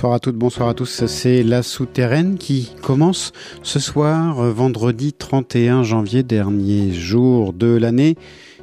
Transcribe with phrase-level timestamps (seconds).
[0.00, 1.04] Bonsoir à toutes, bonsoir à tous.
[1.04, 3.32] C'est La Souterraine qui commence
[3.62, 8.16] ce soir, euh, vendredi 31 janvier, dernier jour de l'année.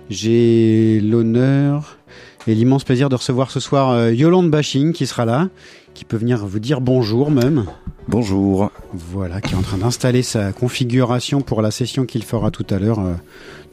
[0.10, 2.00] J'ai l'honneur
[2.48, 5.50] et l'immense plaisir de recevoir ce soir euh, Yolande Bashing qui sera là,
[5.94, 7.68] qui peut venir vous dire bonjour même.
[8.08, 8.72] Bonjour.
[8.96, 12.80] Voilà, qui est en train d'installer sa configuration pour la session qu'il fera tout à
[12.80, 13.14] l'heure euh,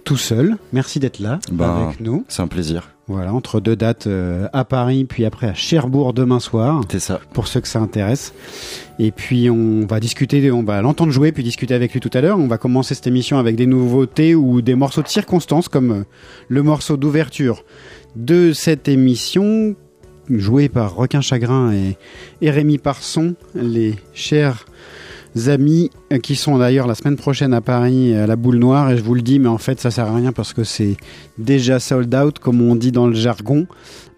[0.04, 0.56] tout seul.
[0.72, 2.24] Merci d'être là Bah, avec nous.
[2.28, 2.90] C'est un plaisir.
[3.06, 7.20] Voilà, entre deux dates euh, à Paris, puis après à Cherbourg demain soir, C'est ça.
[7.34, 8.32] pour ceux que ça intéresse.
[8.98, 12.22] Et puis on va discuter, on va l'entendre jouer, puis discuter avec lui tout à
[12.22, 12.38] l'heure.
[12.38, 16.04] On va commencer cette émission avec des nouveautés ou des morceaux de circonstance, comme euh,
[16.48, 17.64] le morceau d'ouverture
[18.16, 19.74] de cette émission,
[20.30, 21.98] joué par Requin Chagrin et,
[22.40, 24.64] et Rémi Parson, les chers
[25.46, 28.96] amis euh, qui sont d'ailleurs la semaine prochaine à Paris à la boule noire et
[28.96, 30.96] je vous le dis mais en fait ça sert à rien parce que c'est
[31.38, 33.66] déjà sold out comme on dit dans le jargon.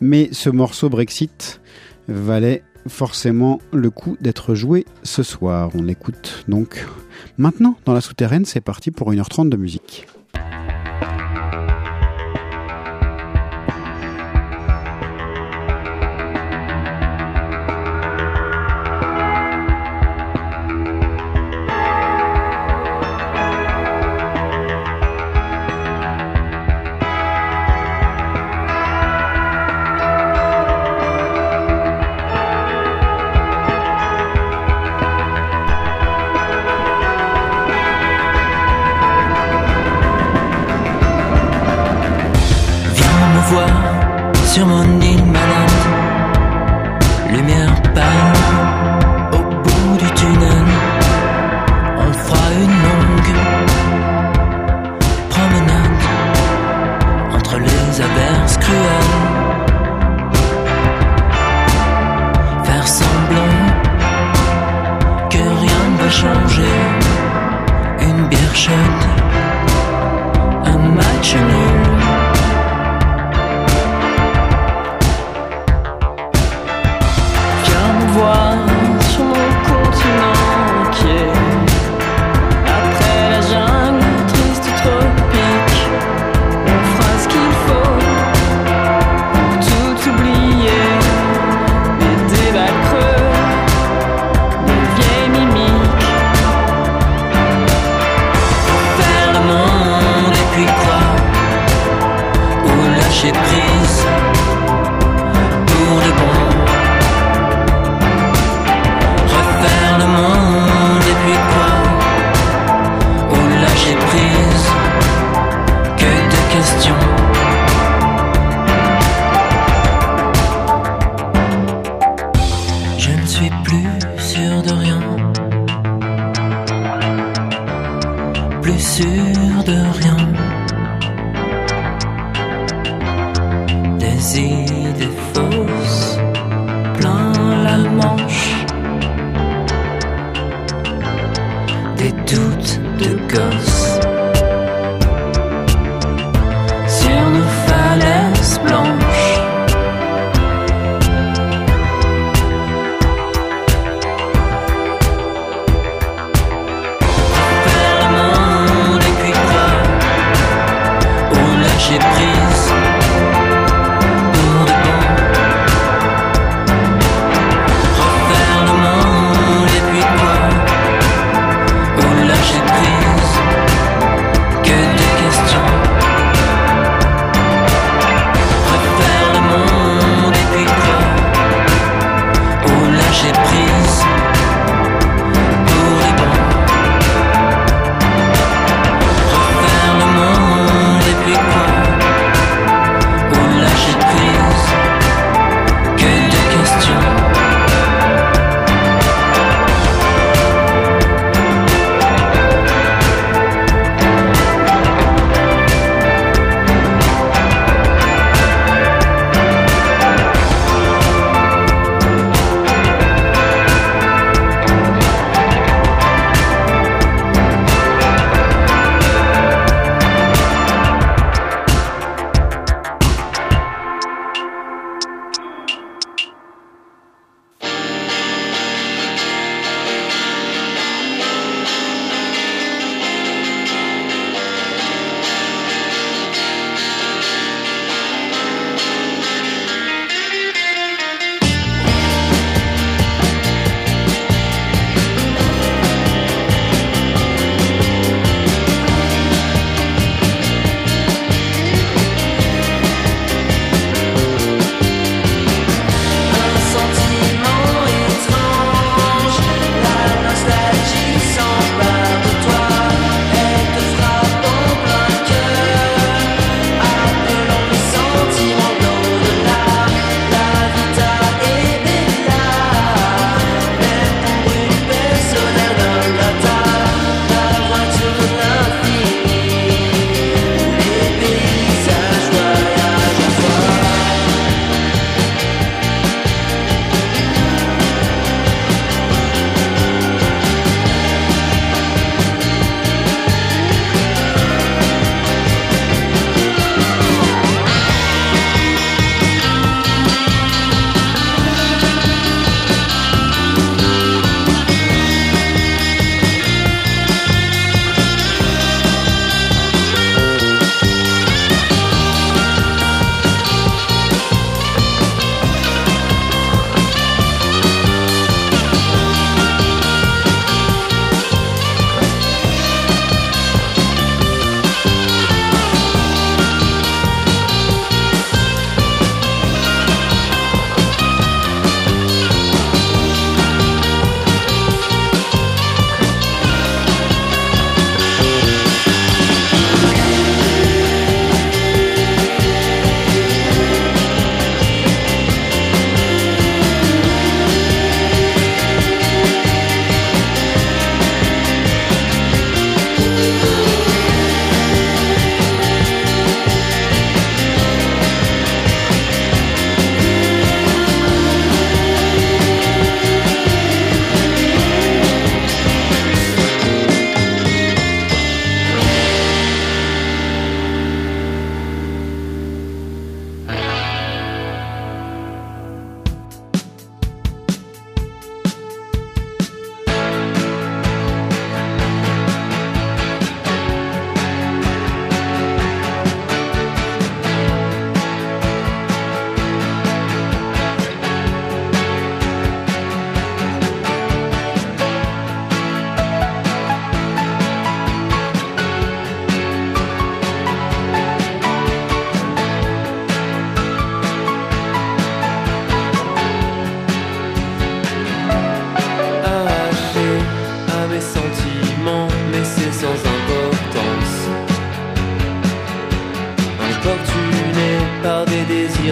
[0.01, 1.61] Mais ce morceau Brexit
[2.09, 5.71] valait forcément le coup d'être joué ce soir.
[5.75, 6.87] On l'écoute donc
[7.39, 8.45] maintenant dans la souterraine.
[8.45, 10.07] C'est parti pour 1h30 de musique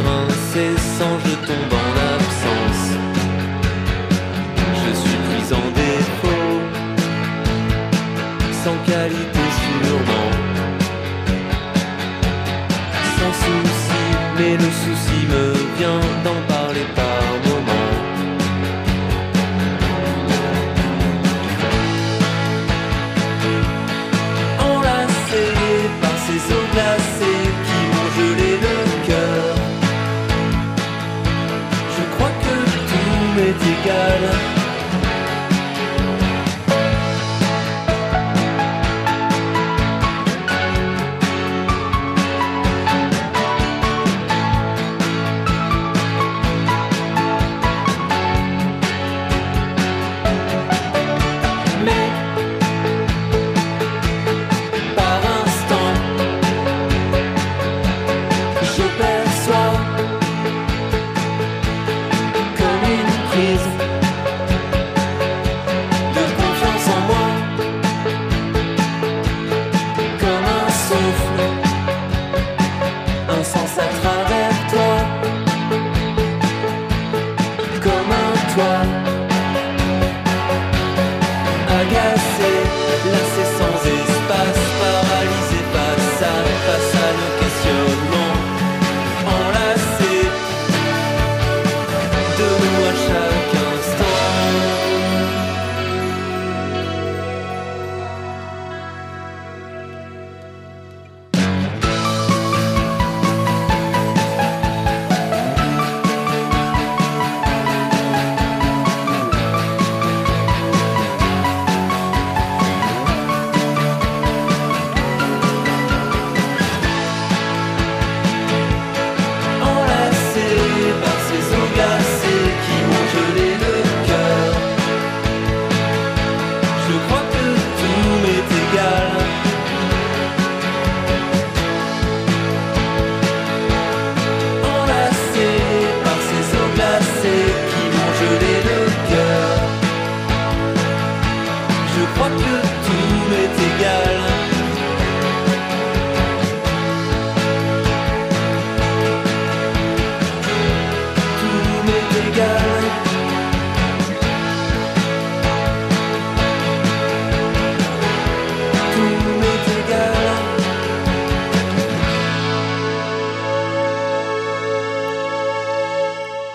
[0.02, 1.83] incessants, je tombe en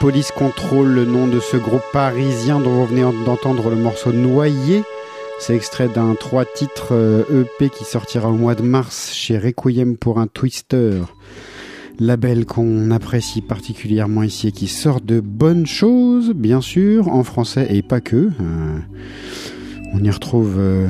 [0.09, 4.81] Police Control, le nom de ce groupe parisien dont vous venez d'entendre le morceau Noyé.
[5.39, 9.97] C'est extrait d'un trois titres euh, EP qui sortira au mois de mars chez Requiem
[9.97, 11.01] pour un Twister.
[11.99, 17.67] Label qu'on apprécie particulièrement ici et qui sort de bonnes choses, bien sûr, en français
[17.69, 18.15] et pas que.
[18.15, 18.79] Euh,
[19.93, 20.87] on y retrouve, euh,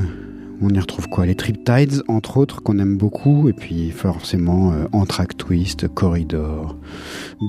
[0.61, 1.25] on y retrouve quoi?
[1.25, 6.75] Les Triptides, entre autres, qu'on aime beaucoup, et puis forcément euh, Anthrax Twist, Corridor,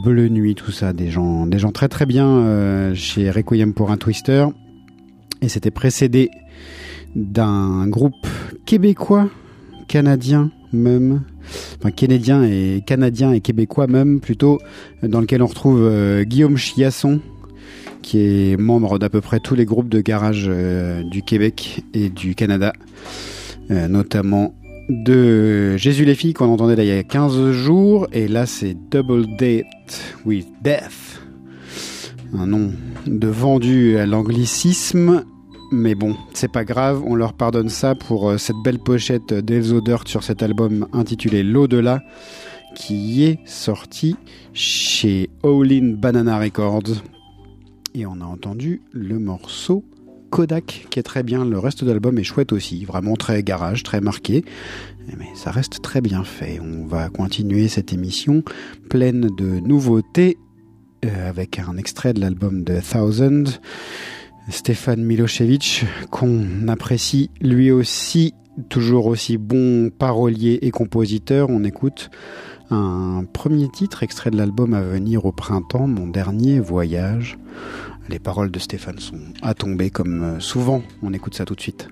[0.05, 3.91] Bleu Nuit, tout ça, des gens, des gens très très bien euh, chez Requiem pour
[3.91, 4.47] un Twister.
[5.43, 6.31] Et c'était précédé
[7.17, 8.27] d'un groupe
[8.67, 9.29] québécois,
[9.89, 11.23] canadien même,
[11.79, 14.61] enfin canadien et canadien et québécois même plutôt,
[15.03, 17.21] dans lequel on retrouve euh, Guillaume Chiasson,
[18.11, 18.19] qui
[18.51, 22.35] est membre d'à peu près tous les groupes de garage euh, du Québec et du
[22.35, 22.73] Canada,
[23.71, 24.53] euh, notamment
[24.89, 28.77] de Jésus les filles qu'on entendait là il y a 15 jours, et là c'est
[28.91, 31.23] Double Date with Death,
[32.37, 32.73] un nom
[33.07, 35.25] de vendu à l'anglicisme.
[35.71, 39.81] Mais bon, c'est pas grave, on leur pardonne ça pour euh, cette belle pochette d'Elzo
[39.81, 42.03] Dirt sur cet album intitulé L'au-delà,
[42.75, 44.17] qui est sorti
[44.53, 47.05] chez All In Banana Records.
[47.95, 49.85] Et on a entendu le morceau
[50.31, 51.45] Kodak, qui est très bien.
[51.45, 54.45] Le reste de l'album est chouette aussi, vraiment très garage, très marqué.
[55.19, 56.61] Mais ça reste très bien fait.
[56.61, 58.45] On va continuer cette émission
[58.89, 60.39] pleine de nouveautés
[61.05, 63.45] euh, avec un extrait de l'album de Thousand.
[64.49, 68.35] Stéphane Milosevic, qu'on apprécie lui aussi,
[68.69, 71.51] toujours aussi bon parolier et compositeur.
[71.51, 72.11] On écoute
[72.71, 77.39] un premier titre extrait de l'album à venir au printemps, mon dernier voyage.
[78.09, 80.83] Les paroles de Stéphane sont à tomber comme souvent.
[81.03, 81.89] On écoute ça tout de suite.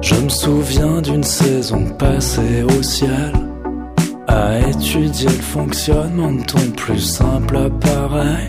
[0.00, 3.32] Je me souviens d'une saison passée au ciel,
[4.26, 8.48] à étudier le fonctionnement de ton plus simple appareil.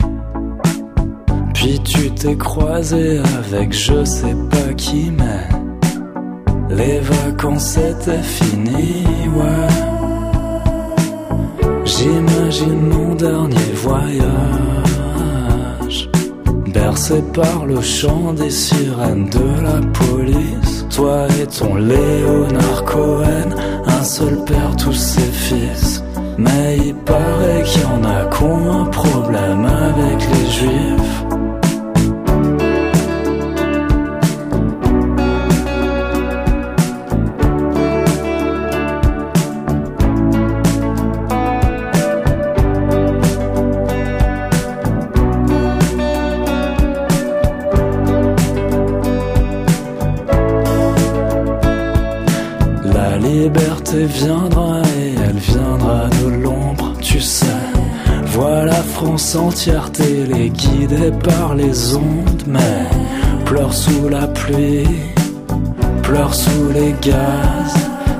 [1.53, 5.47] Puis tu t'es croisé avec je sais pas qui, mais
[6.69, 9.67] les vacances étaient finies, ouais.
[11.85, 14.19] J'imagine mon dernier voyage,
[16.73, 20.85] bercé par le chant des sirènes de la police.
[20.89, 23.49] Toi et ton Léonard Cohen,
[23.85, 25.21] un seul père, tous ses
[26.37, 31.44] Mais il paraît qu'il y en a qui un problème avec les juifs.
[59.35, 62.87] La France entière téléguidée par les ondes, mais
[63.45, 64.87] pleure sous la pluie,
[66.03, 67.73] pleure sous les gaz.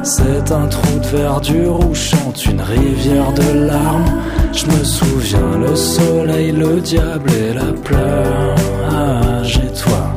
[0.03, 4.21] C'est un trou de verdure où chante une rivière de larmes.
[4.53, 9.57] Je me souviens, le soleil, le diable et la plage.
[9.57, 10.15] Et toi,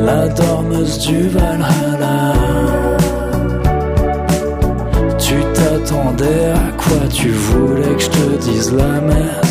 [0.00, 2.34] la dormeuse du Valhalla.
[5.18, 7.06] Tu t'attendais à quoi?
[7.12, 9.49] Tu voulais que je te dise la messe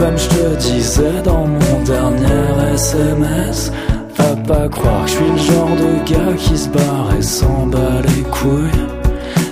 [0.00, 3.70] Comme je te disais dans mon dernier SMS
[4.16, 7.66] Va pas croire que je suis le genre de gars qui se barre et s'en
[7.66, 8.86] bat les couilles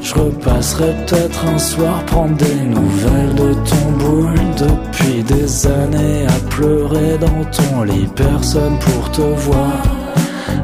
[0.01, 6.49] Je repasserai peut-être un soir prendre des nouvelles de ton boule Depuis des années à
[6.49, 9.83] pleurer dans ton lit Personne pour te voir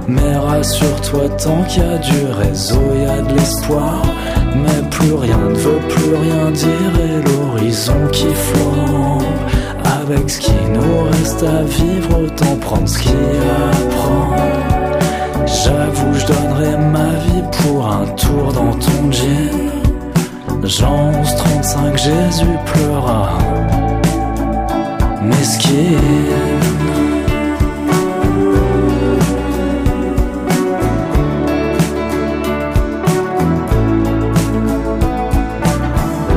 [0.06, 4.02] mais rassure-toi, tant qu'il y a du réseau, il y a de l'espoir.
[4.54, 9.33] Mais plus rien ne veut plus rien dire et l'horizon qui flambe.
[10.06, 14.36] Avec ce qui nous reste à vivre, autant prendre ce qu'il y a à prendre.
[15.46, 19.70] J'avoue, je donnerais ma vie pour un tour dans ton jean.
[20.62, 23.38] Jean 1135, Jésus pleura.
[25.22, 25.98] Mesquine.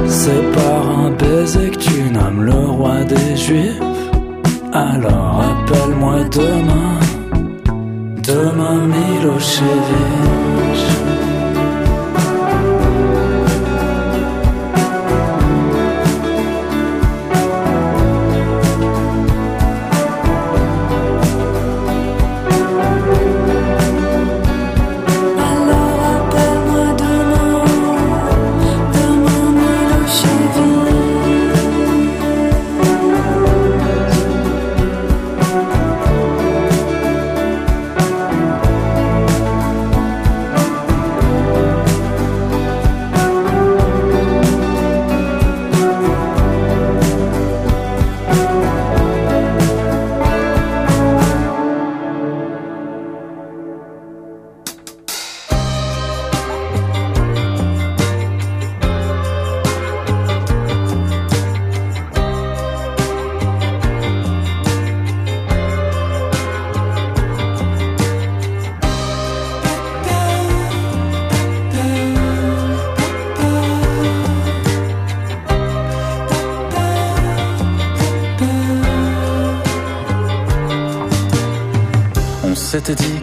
[0.07, 3.81] C'est par un baiser tu nommes le roi des juifs.
[4.71, 6.99] Alors appelle-moi demain,
[8.31, 10.79] demain Milosevic.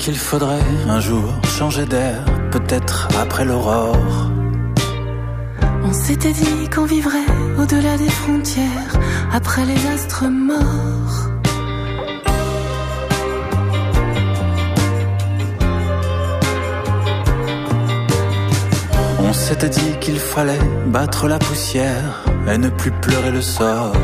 [0.05, 4.31] Qu'il faudrait un jour changer d'air, peut-être après l'aurore.
[5.83, 8.93] On s'était dit qu'on vivrait au-delà des frontières,
[9.33, 11.31] après les astres morts.
[19.21, 23.97] On s'était dit qu'il fallait battre la poussière et ne plus pleurer le sort.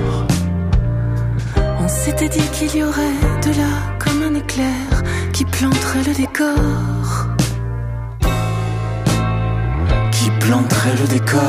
[1.78, 4.99] On s'était dit qu'il y aurait de là comme un éclair
[5.40, 7.26] qui planterait le décor.
[10.12, 11.40] Qui planterait le décor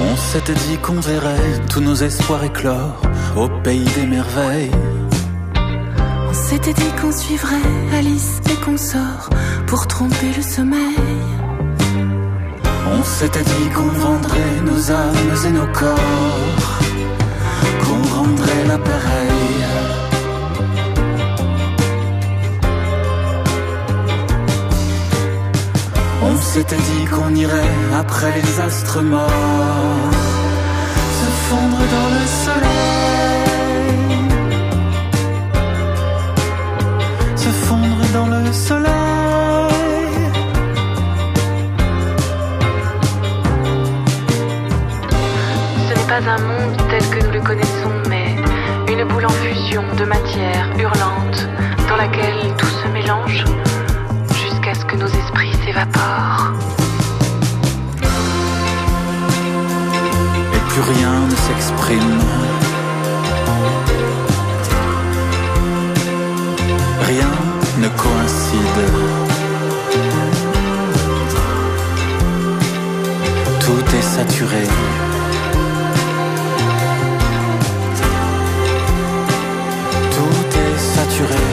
[0.00, 1.36] On s'était dit qu'on verrait
[1.68, 3.02] tous nos espoirs éclore
[3.36, 4.70] au pays des merveilles.
[6.48, 9.28] On s'était dit qu'on suivrait Alice et qu'on sort
[9.66, 10.96] pour tromper le sommeil.
[12.90, 16.78] On s'était dit qu'on vendrait nos âmes et nos corps,
[17.82, 19.58] qu'on rendrait l'appareil.
[26.22, 30.10] On s'était dit qu'on irait après les astres morts,
[31.18, 33.47] se fondre dans le soleil,
[38.68, 38.84] Ce n'est
[46.06, 48.36] pas un monde tel que nous le connaissons, mais
[48.92, 51.48] une boule en fusion de matière hurlante
[51.88, 53.42] dans laquelle tout se mélange
[54.34, 56.52] jusqu'à ce que nos esprits s'évaporent.
[60.52, 62.20] et plus rien ne s'exprime.
[67.06, 67.37] Rien
[67.78, 68.82] ne coïncide.
[73.60, 74.64] Tout est saturé.
[80.16, 81.44] Tout est saturé.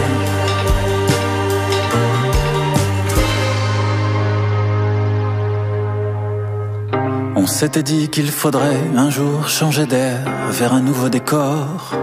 [7.35, 11.93] On s'était dit qu'il faudrait un jour changer d'air vers un nouveau décor.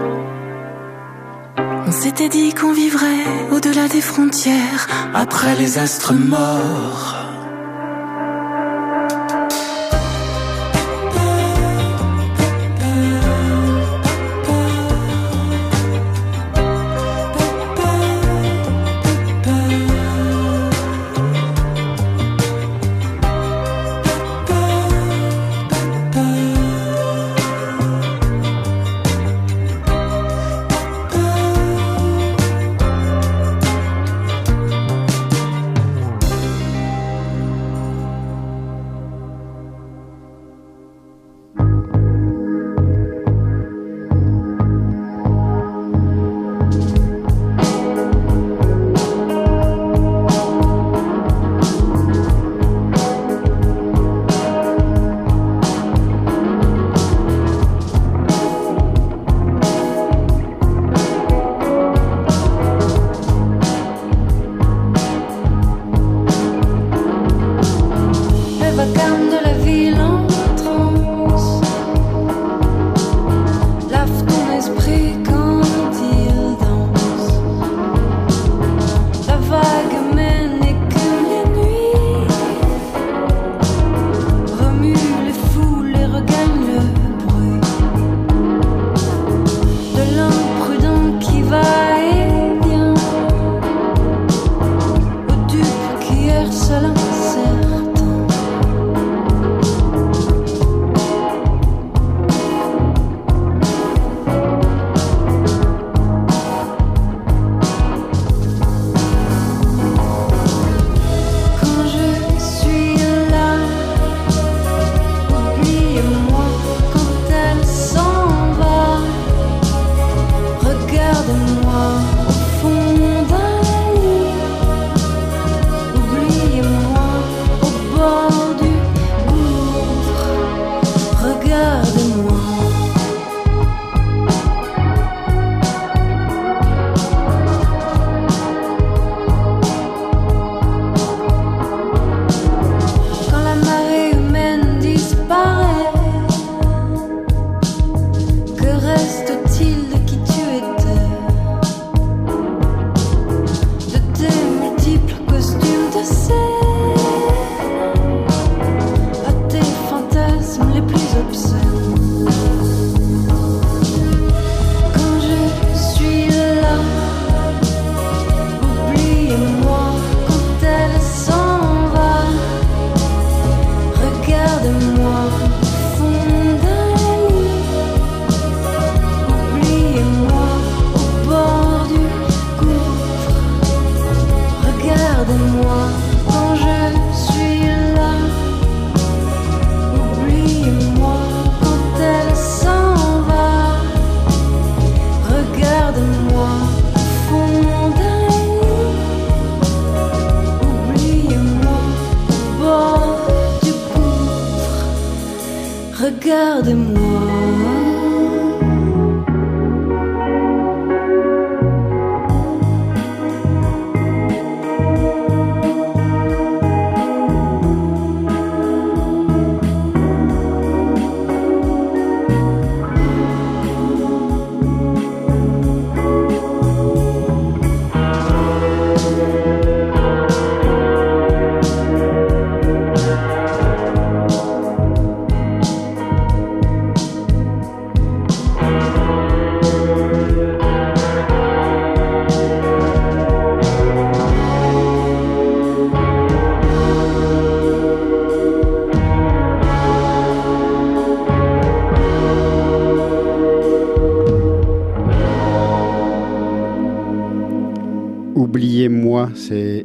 [2.01, 4.87] S'était dit qu'on vivrait au-delà des frontières.
[5.13, 7.22] Après les astres morts.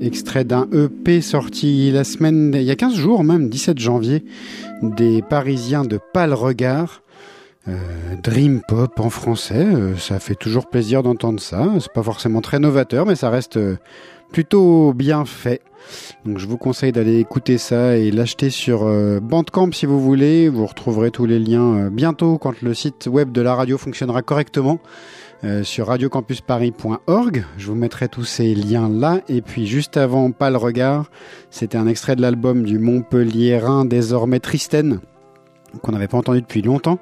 [0.08, 4.24] Extrait d'un EP sorti la semaine, il y a 15 jours même, 17 janvier,
[4.82, 7.02] des Parisiens de Pâle Regard.
[7.68, 7.76] Euh,
[8.22, 11.68] dream pop en français, euh, ça fait toujours plaisir d'entendre ça.
[11.78, 13.76] C'est pas forcément très novateur, mais ça reste euh,
[14.32, 15.60] plutôt bien fait.
[16.24, 18.86] Donc je vous conseille d'aller écouter ça et l'acheter sur
[19.20, 20.48] Bandcamp si vous voulez.
[20.48, 24.80] Vous retrouverez tous les liens bientôt quand le site web de la radio fonctionnera correctement.
[25.44, 27.44] Euh, sur radiocampusparis.org.
[27.58, 29.20] Je vous mettrai tous ces liens là.
[29.28, 31.12] Et puis juste avant, pas le regard,
[31.50, 34.98] c'était un extrait de l'album du Montpelliérain désormais Tristène,
[35.80, 36.98] qu'on n'avait pas entendu depuis longtemps.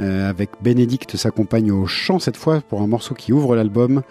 [0.00, 4.02] Euh, avec Bénédicte s'accompagne au chant cette fois pour un morceau qui ouvre l'album.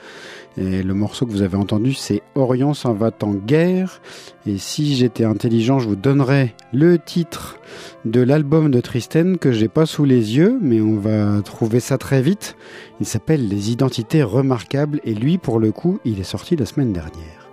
[0.57, 4.01] Et le morceau que vous avez entendu, c'est Orient s'en va en guerre.
[4.47, 7.59] Et si j'étais intelligent, je vous donnerais le titre
[8.05, 11.99] de l'album de Tristène que j'ai pas sous les yeux, mais on va trouver ça
[11.99, 12.55] très vite.
[12.99, 16.91] Il s'appelle Les Identités Remarquables et lui, pour le coup, il est sorti la semaine
[16.91, 17.49] dernière.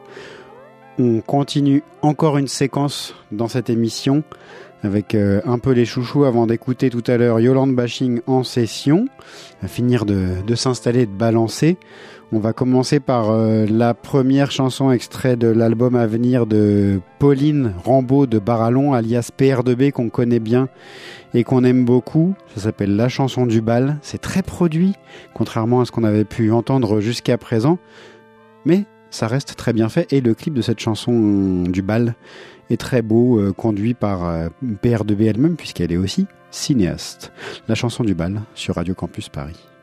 [0.99, 4.23] On continue encore une séquence dans cette émission
[4.85, 9.07] avec euh, un peu les chouchous avant d'écouter tout à l'heure Yolande Bashing en session,
[9.63, 11.79] à finir de, de s'installer et de balancer.
[12.35, 17.73] On va commencer par euh, la première chanson extrait de l'album à venir de Pauline
[17.85, 20.69] Rambaud de Barallon, alias PR2B, qu'on connaît bien
[21.33, 22.35] et qu'on aime beaucoup.
[22.57, 23.99] Ça s'appelle La chanson du bal.
[24.03, 24.95] C'est très produit,
[25.33, 27.79] contrairement à ce qu'on avait pu entendre jusqu'à présent.
[28.65, 32.17] Mais ça reste très bien fait et le clip de cette chanson du bal
[32.69, 34.49] est très beau, euh, conduit par euh,
[34.83, 37.31] PR2B elle-même, puisqu'elle est aussi cinéaste.
[37.69, 39.74] La chanson du bal sur Radio Campus Paris.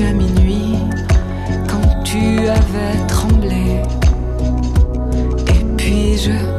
[0.00, 0.76] À minuit
[1.68, 3.82] quand tu avais tremblé.
[5.48, 6.51] Et puis je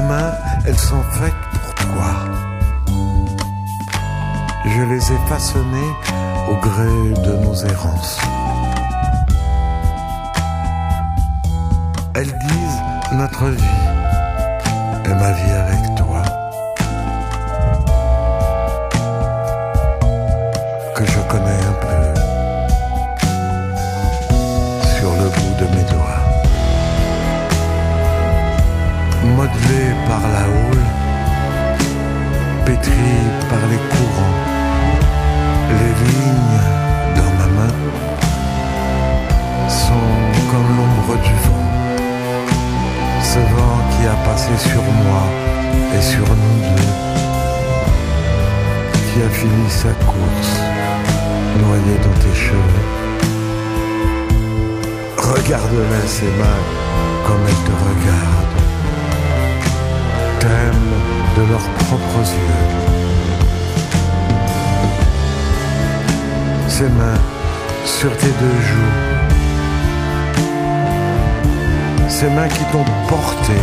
[0.00, 0.32] mains,
[0.66, 2.12] elles sont faites pour toi.
[4.64, 5.92] Je les ai façonnées
[6.48, 8.18] au gré de nos errances.
[12.14, 13.80] Elles disent notre vie
[15.04, 16.22] et ma vie avec toi.
[20.94, 21.61] Que je connais
[30.28, 30.86] la houle,
[32.64, 32.92] pétri
[33.48, 34.38] par les courants,
[35.68, 36.62] les lignes
[37.16, 37.74] dans ma main
[39.68, 40.08] sont
[40.50, 41.68] comme l'ombre du vent.
[43.22, 45.22] Ce vent qui a passé sur moi
[45.96, 46.94] et sur nous deux,
[49.08, 50.54] qui a fini sa course,
[51.60, 52.88] noyé dans tes cheveux.
[55.16, 56.64] Regarde-les ces mains
[57.26, 58.61] comme elles te regardent
[60.42, 60.98] t'aiment
[61.36, 62.60] de leurs propres yeux.
[66.68, 67.22] Ces mains
[67.84, 68.96] sur tes deux joues,
[72.08, 73.58] ces mains qui t'ont porté,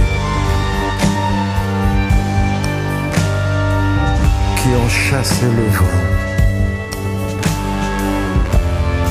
[4.58, 6.02] qui ont chassé le vent,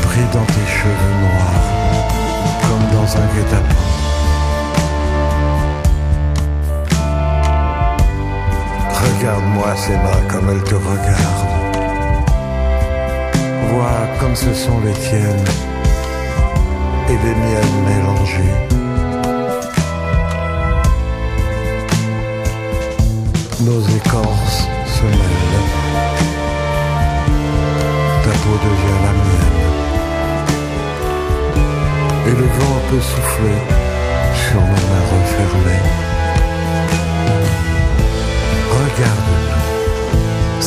[0.07, 1.66] pris dans tes cheveux noirs,
[2.62, 3.98] comme dans un guet-apens.
[9.18, 11.48] Regarde-moi ces mains comme elles te regardent.
[13.68, 15.44] Vois comme ce sont les tiennes
[17.09, 18.59] et les miennes mélangées.
[23.62, 25.66] Nos écorces se mêlent.
[28.22, 29.59] Ta peau devient la mienne.
[32.28, 33.59] Et le vent peut souffler
[34.33, 36.08] sur nos mains refermées.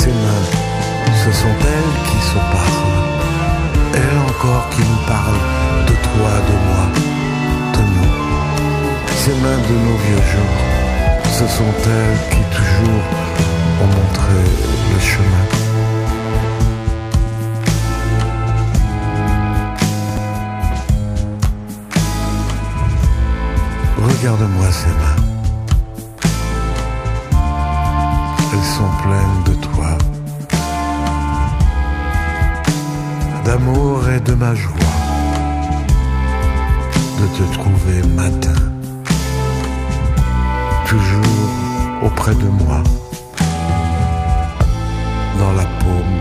[0.01, 0.47] Ces mains,
[1.23, 2.97] ce sont elles qui se parlent.
[3.93, 5.45] Elles encore qui nous parlent
[5.89, 6.83] de toi, de moi,
[7.75, 8.11] de nous.
[9.21, 10.59] Ces mains de nos vieux jours,
[11.37, 13.05] ce sont elles qui toujours
[13.83, 14.41] ont montré
[14.91, 15.45] le chemin.
[24.07, 25.21] Regarde-moi ces mains.
[28.53, 29.60] Elles sont pleines de
[33.51, 34.95] d'amour et de ma joie,
[37.19, 38.61] de te trouver matin,
[40.85, 41.49] toujours
[42.01, 42.81] auprès de moi,
[45.37, 46.19] dans la paume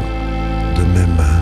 [0.77, 1.40] de mes mains.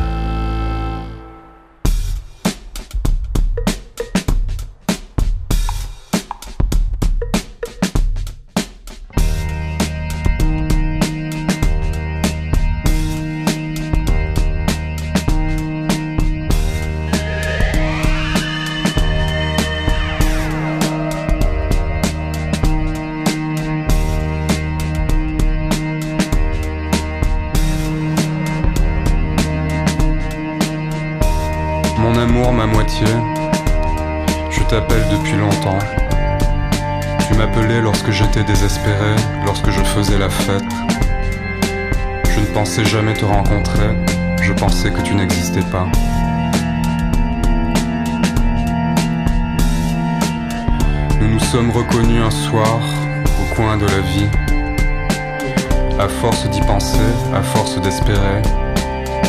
[42.84, 43.96] Jamais te rencontrer,
[44.40, 45.86] je pensais que tu n'existais pas.
[51.20, 52.80] Nous nous sommes reconnus un soir
[53.40, 54.28] au coin de la vie.
[55.98, 58.42] À force d'y penser, à force d'espérer,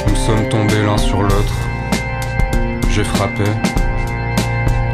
[0.07, 1.55] nous sommes tombés l'un sur l'autre.
[2.89, 3.45] J'ai frappé.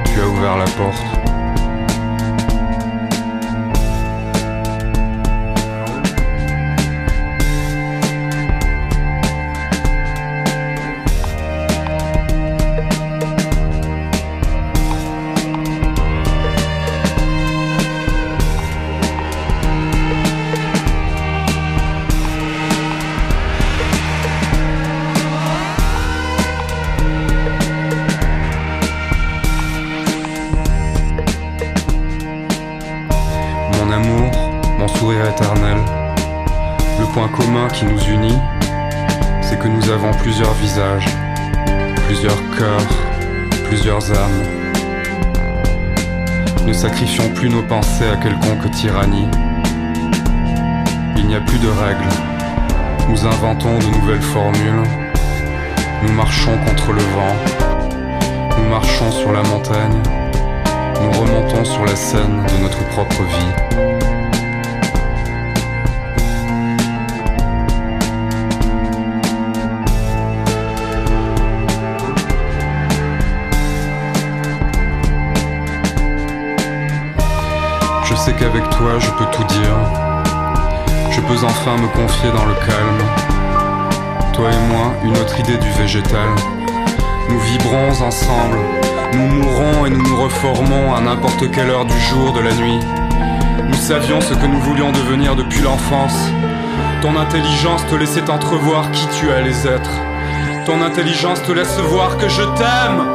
[0.06, 1.15] Tu as ouvert la porte.
[47.68, 49.28] Pensées à quelconque tyrannie.
[51.18, 52.10] Il n'y a plus de règles.
[53.10, 54.84] Nous inventons de nouvelles formules.
[56.04, 57.36] Nous marchons contre le vent.
[58.58, 60.02] Nous marchons sur la montagne.
[61.02, 64.05] Nous remontons sur la scène de notre propre vie.
[78.40, 79.78] Qu'avec toi je peux tout dire.
[81.12, 83.02] Je peux enfin me confier dans le calme.
[84.34, 86.28] Toi et moi, une autre idée du végétal.
[87.30, 88.60] Nous vibrons ensemble,
[89.14, 92.80] nous mourrons et nous nous reformons à n'importe quelle heure du jour, de la nuit.
[93.64, 96.30] Nous savions ce que nous voulions devenir depuis l'enfance.
[97.02, 99.92] Ton intelligence te laissait entrevoir qui tu allais être.
[100.66, 103.06] Ton intelligence te laisse voir que je t'aime.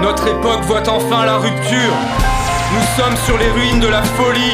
[0.00, 2.27] Notre époque voit enfin la rupture.
[2.72, 4.52] Nous sommes sur les ruines de la folie.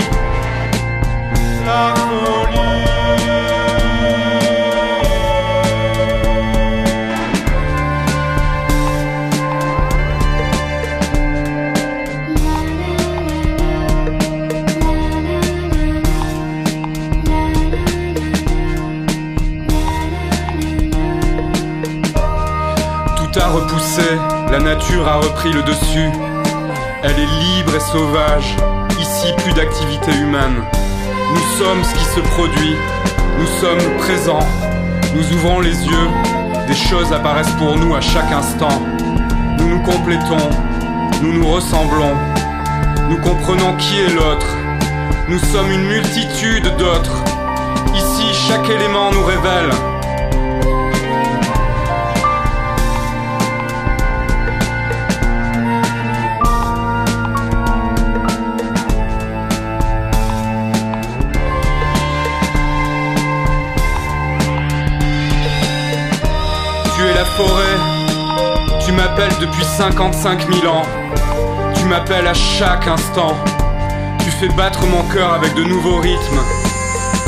[1.66, 2.34] La folie.
[23.54, 24.02] Repoussé,
[24.50, 26.10] la nature a repris le dessus.
[27.06, 28.56] Elle est libre et sauvage.
[28.98, 30.62] Ici, plus d'activité humaine.
[31.34, 32.76] Nous sommes ce qui se produit.
[33.38, 34.46] Nous sommes présents.
[35.14, 36.08] Nous ouvrons les yeux.
[36.66, 38.80] Des choses apparaissent pour nous à chaque instant.
[39.58, 40.48] Nous nous complétons.
[41.20, 42.16] Nous nous ressemblons.
[43.10, 44.48] Nous comprenons qui est l'autre.
[45.28, 47.22] Nous sommes une multitude d'autres.
[47.94, 49.93] Ici, chaque élément nous révèle.
[67.36, 67.76] Forêt.
[68.84, 70.82] Tu m'appelles depuis 55 000 ans.
[71.76, 73.34] Tu m'appelles à chaque instant.
[74.22, 76.40] Tu fais battre mon cœur avec de nouveaux rythmes.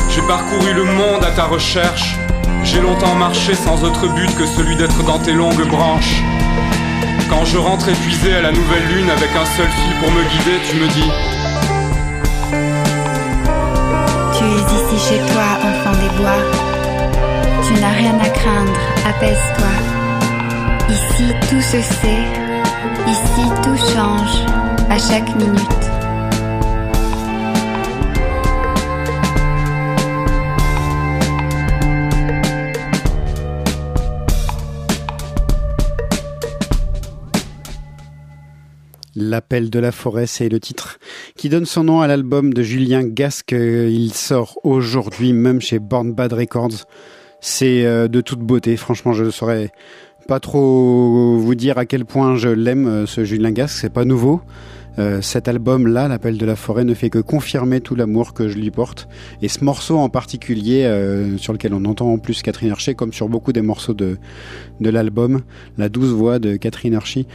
[0.09, 2.15] J'ai parcouru le monde à ta recherche.
[2.63, 6.21] J'ai longtemps marché sans autre but que celui d'être dans tes longues branches.
[7.29, 10.59] Quand je rentre épuisé à la nouvelle lune avec un seul fil pour me guider,
[10.69, 11.11] tu me dis
[14.37, 16.43] Tu es ici chez toi, enfant des bois.
[17.67, 19.86] Tu n'as rien à craindre, apaise-toi.
[21.09, 22.23] Ici tout se sait,
[23.07, 24.45] ici tout change
[24.89, 25.97] à chaque minute.
[39.15, 40.99] L'appel de la forêt, c'est le titre
[41.35, 43.51] qui donne son nom à l'album de Julien Gasque.
[43.51, 46.85] Il sort aujourd'hui même chez Born Bad Records.
[47.39, 48.77] C'est euh, de toute beauté.
[48.77, 49.71] Franchement, je saurais
[50.27, 54.05] pas trop vous dire à quel point je l'aime, euh, ce Julien Gasque, c'est pas
[54.05, 54.41] nouveau.
[54.99, 58.57] Euh, cet album-là, L'appel de la forêt, ne fait que confirmer tout l'amour que je
[58.57, 59.07] lui porte.
[59.41, 63.13] Et ce morceau en particulier, euh, sur lequel on entend en plus Catherine Archer, comme
[63.13, 64.17] sur beaucoup des morceaux de,
[64.79, 65.41] de l'album,
[65.77, 67.27] la douce voix de Catherine Archie,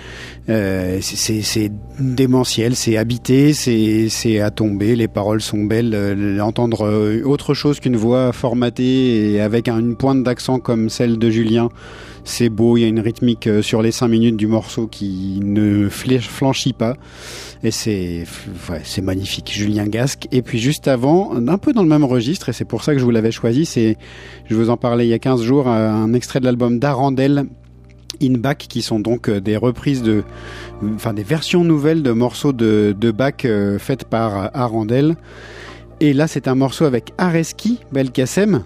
[0.48, 5.92] euh, c'est démentiel, c'est habité, c'est à tomber, les paroles sont belles.
[5.94, 11.18] Euh, entendre euh, autre chose qu'une voix formatée et avec une pointe d'accent comme celle
[11.18, 11.68] de Julien,
[12.24, 15.88] c'est beau, il y a une rythmique sur les cinq minutes du morceau qui ne
[15.88, 16.96] flanchit pas.
[17.64, 18.24] Et c'est
[18.70, 20.26] ouais, magnifique, Julien Gasque.
[20.32, 22.98] Et puis juste avant, un peu dans le même registre, et c'est pour ça que
[22.98, 23.96] je vous l'avais choisi, c'est,
[24.48, 27.46] je vous en parlais il y a 15 jours, un extrait de l'album d'Arandel,
[28.20, 30.22] In Back, qui sont donc euh, des reprises de,
[30.94, 35.16] enfin des versions nouvelles de morceaux de, de Bach euh, faites par Arandel.
[36.00, 38.64] Et là, c'est un morceau avec Areski Belkacem,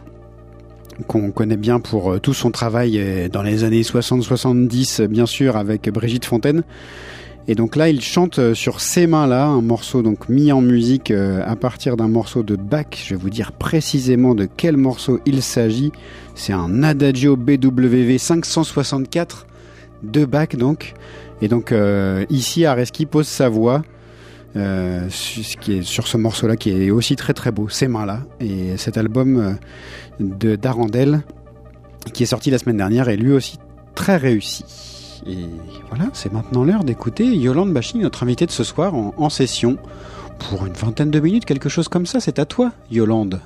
[1.07, 5.57] qu'on connaît bien pour euh, tout son travail dans les années 60-70, euh, bien sûr,
[5.57, 6.63] avec Brigitte Fontaine.
[7.49, 11.55] Et donc là, il chante sur ces mains-là, un morceau donc mis en musique à
[11.55, 12.87] partir d'un morceau de Bach.
[12.93, 15.93] Je vais vous dire précisément de quel morceau il s'agit.
[16.35, 19.47] C'est un Adagio BWV 564
[20.03, 20.95] de Bach donc.
[21.41, 21.73] Et donc
[22.31, 23.83] ici, Areski pose sa voix.
[24.57, 28.21] Euh, sur ce morceau-là qui est aussi très très beau, ces mains-là.
[28.41, 29.53] Et cet album euh,
[30.19, 31.21] de d'Arandel
[32.15, 33.59] qui est sorti la semaine dernière est lui aussi
[33.95, 34.65] très réussi.
[35.29, 35.49] Et
[35.89, 39.77] voilà, c'est maintenant l'heure d'écouter Yolande Baching, notre invitée de ce soir en, en session
[40.39, 42.21] pour une vingtaine de minutes, quelque chose comme ça.
[42.21, 43.41] C'est à toi, Yolande.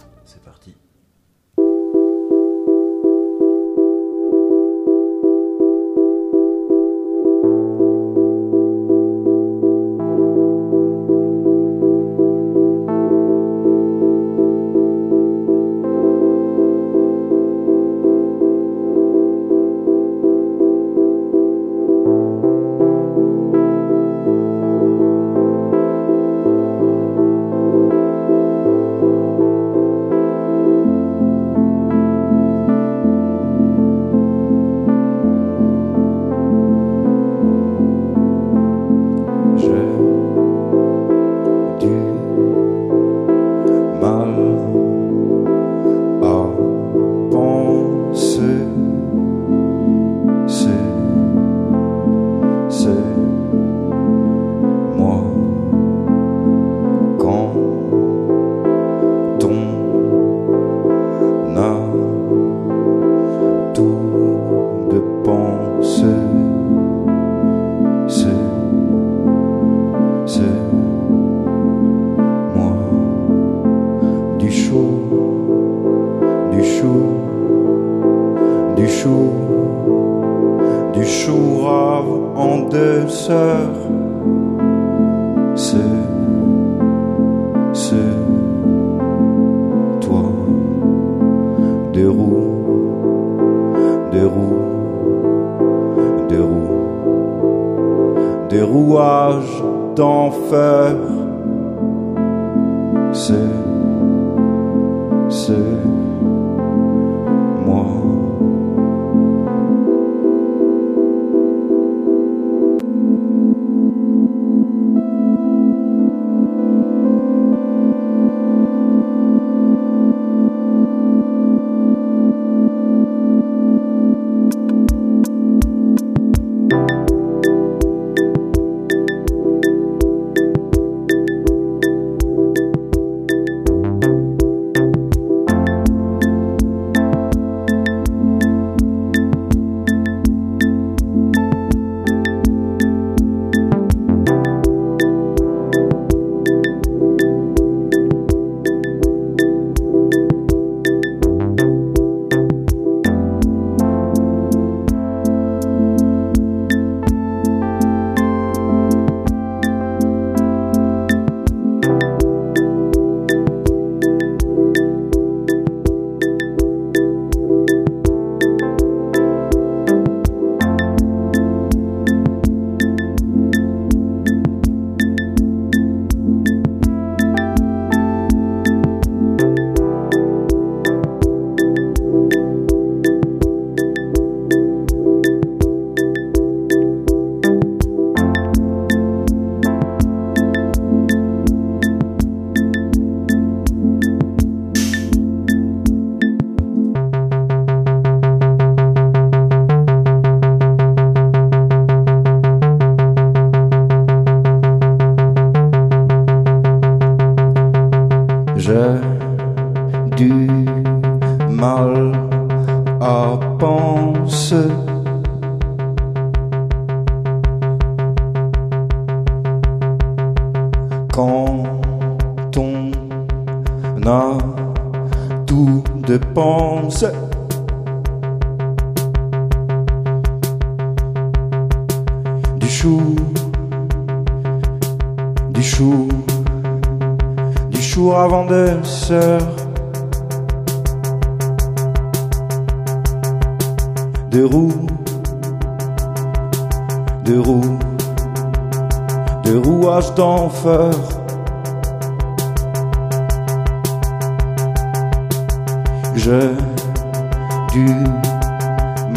[105.30, 105.99] Je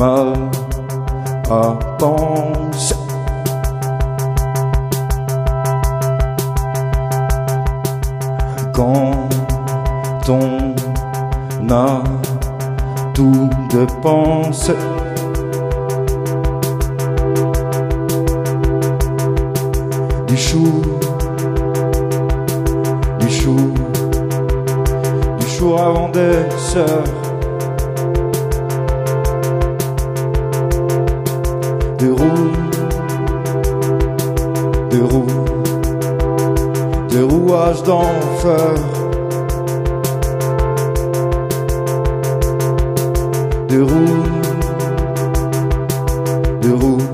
[0.01, 2.95] à penser.
[8.73, 9.29] Quand
[10.29, 10.75] on
[11.69, 12.03] a
[13.13, 14.73] tout dépensé.
[20.27, 20.81] Du chou,
[23.19, 23.55] du chou,
[25.39, 27.22] du chou avant des sœurs.
[32.03, 32.51] De roues,
[34.89, 35.25] de roues,
[37.09, 38.73] de rouages d'enfer,
[43.69, 44.25] de roues,
[46.61, 47.09] de roues,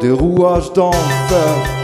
[0.00, 1.81] de rouages d'enfer.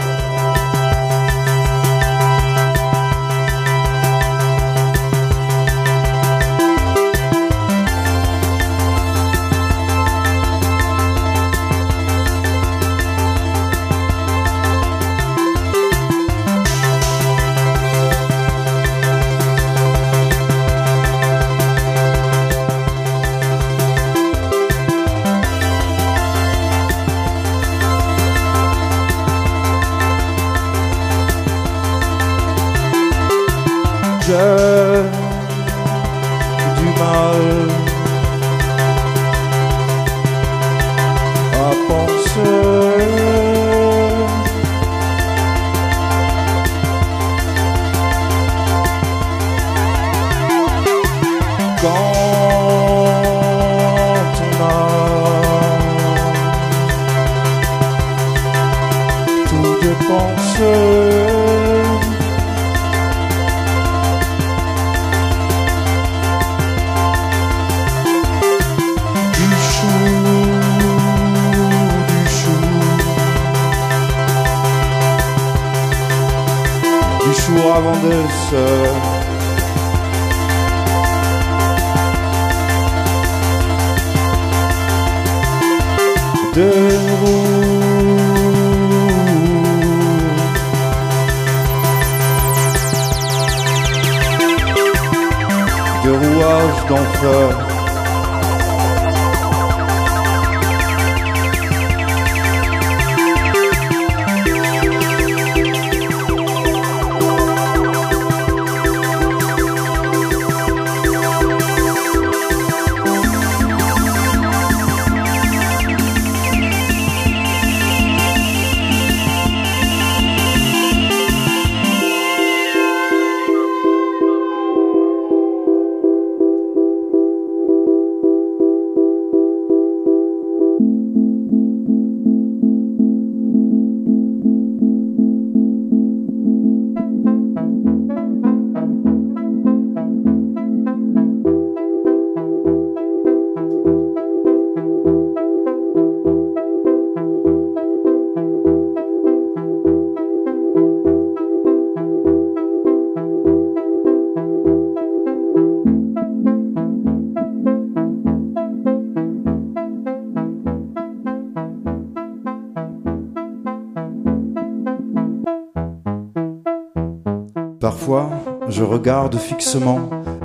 [168.69, 169.99] Je regarde fixement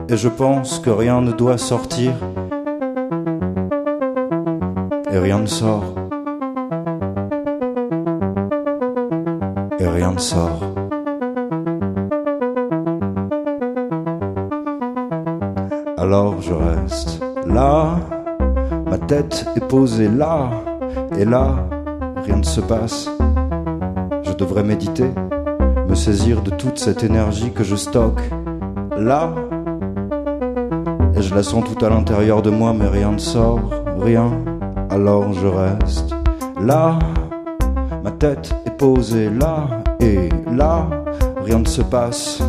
[0.09, 2.13] et je pense que rien ne doit sortir.
[5.11, 5.85] Et rien ne sort.
[9.79, 10.61] Et rien ne sort.
[15.99, 17.97] Alors je reste là,
[18.87, 20.51] ma tête est posée là,
[21.17, 21.55] et là,
[22.25, 23.11] rien ne se passe.
[24.23, 25.11] Je devrais méditer
[25.89, 28.23] me saisir de toute cette énergie que je stocke
[28.97, 29.35] là.
[31.17, 33.71] Et je la sens tout à l'intérieur de moi, mais rien ne sort,
[34.01, 34.31] rien.
[34.91, 36.15] Alors je reste
[36.61, 36.99] là,
[38.03, 39.69] ma tête est posée là,
[40.01, 40.89] et là,
[41.45, 42.43] rien ne se passe.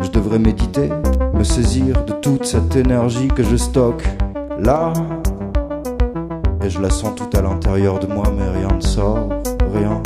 [0.00, 0.90] Je devrais méditer,
[1.34, 4.06] me saisir de toute cette énergie que je stocke
[4.58, 4.92] là.
[6.62, 9.28] Et je la sens tout à l'intérieur de moi, mais rien ne sort,
[9.74, 10.02] rien.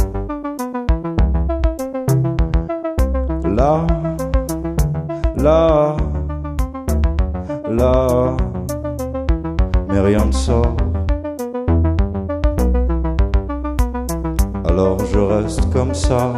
[15.82, 16.32] Comme ça,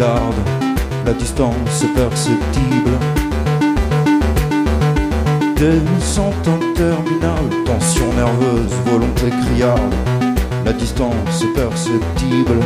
[0.00, 2.98] la distance perceptible.
[5.56, 9.94] Descente interminable, tension nerveuse, volonté criarde,
[10.64, 12.60] la distance perceptible.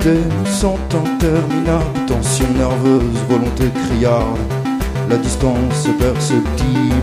[0.00, 4.38] Descente interminable, tension nerveuse, volonté criarde,
[5.08, 7.00] la distance perceptible.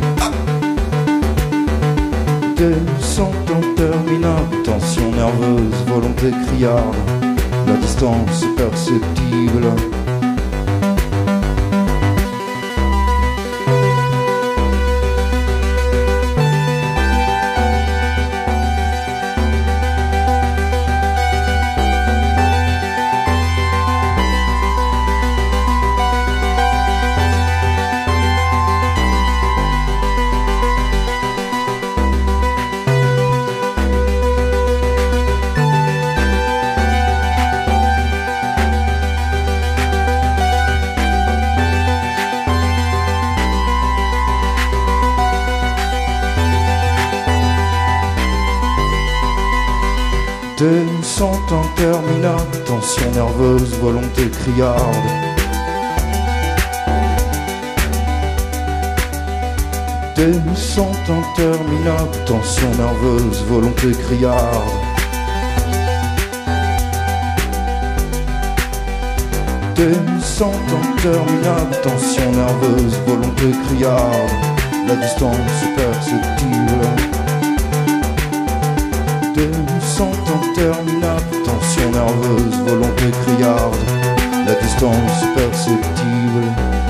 [2.56, 7.31] Descente interminable, tension nerveuse, volonté criarde,
[7.72, 10.01] la distance perceptible.
[53.42, 55.08] Nerveuse, volonté criarde.
[60.16, 64.72] Descente interminable, tension nerveuse, volonté criarde.
[69.76, 74.52] Descente interminable, tension nerveuse, volonté criarde.
[74.88, 75.72] La distance
[79.34, 79.66] perceptible.
[79.66, 83.76] Descente interminable, tension nerveuse, volonté criarde,
[84.46, 86.82] la distance perceptible.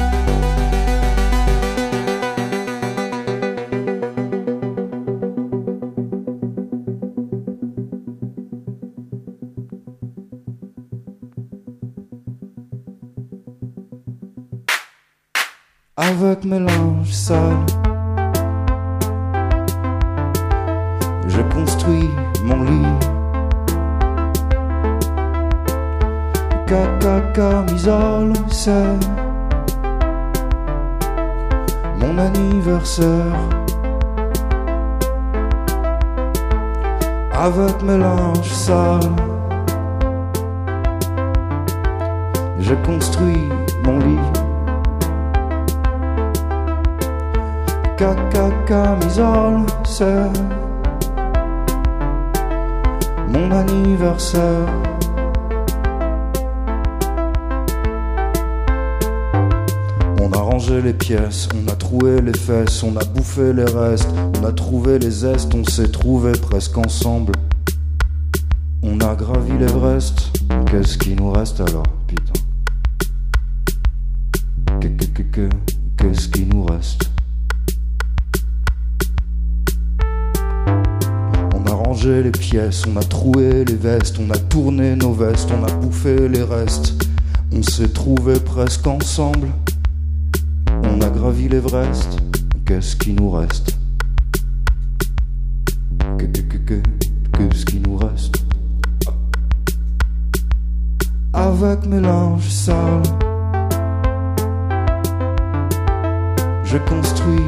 [15.98, 17.14] Avec mes linges
[63.40, 64.10] les restes,
[64.40, 67.34] on a trouvé les zestes, on s'est trouvé presque ensemble.
[68.84, 70.32] On a gravi l'Everest,
[70.70, 72.34] qu'est-ce qui nous reste alors, putain?
[74.82, 75.50] Qu'est-ce que, que,
[75.98, 77.10] qu'est-ce qui nous reste?
[81.56, 85.50] On a rangé les pièces, on a troué les vestes, on a tourné nos vestes,
[85.52, 86.94] on a bouffé les restes.
[87.54, 89.48] On s'est trouvé presque ensemble.
[90.84, 92.21] On a gravi l'Everest.
[92.74, 93.78] Qu'est-ce qui nous reste.
[96.18, 96.82] Que, que, que, que,
[97.38, 98.46] qu'est-ce qui nous reste.
[101.34, 103.04] Avec mes linges sales,
[106.64, 107.44] je construis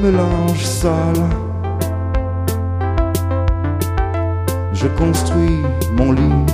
[0.00, 1.28] Linges sales,
[4.72, 6.46] je construis mon lit.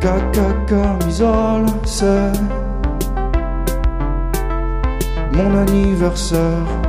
[0.00, 2.32] Caca, camisole, c'est
[5.32, 6.83] mon anniversaire.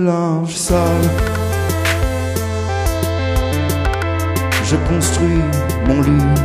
[0.00, 1.10] Linges sales.
[4.64, 5.42] Je construis
[5.86, 6.40] mon lit.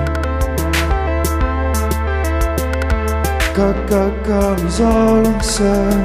[3.56, 5.96] Caca, camisole, c'est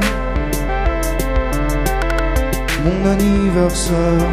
[2.85, 4.29] mon anniversaire.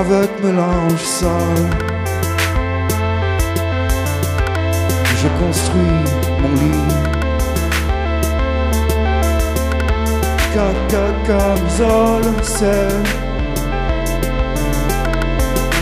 [0.00, 1.70] Avec mes linges sales,
[5.16, 6.00] je construis
[6.40, 7.21] mon lit.
[10.54, 12.88] Camisole, c'est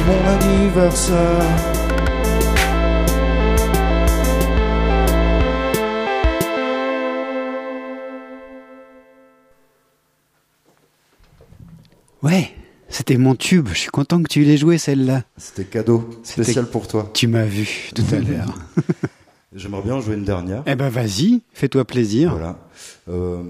[0.07, 1.71] mon anniversaire.
[12.23, 12.51] Ouais,
[12.89, 13.69] c'était mon tube.
[13.73, 15.23] Je suis content que tu l'aies joué celle-là.
[15.37, 17.11] C'était cadeau, C'était- spécial pour toi.
[17.15, 18.55] Tu m'as vu tout à l'heure.
[19.55, 20.63] J'aimerais bien jouer une dernière.
[20.67, 22.31] eh ben vas-y, fais-toi plaisir.
[22.31, 22.59] Voilà.
[23.09, 23.43] Euh,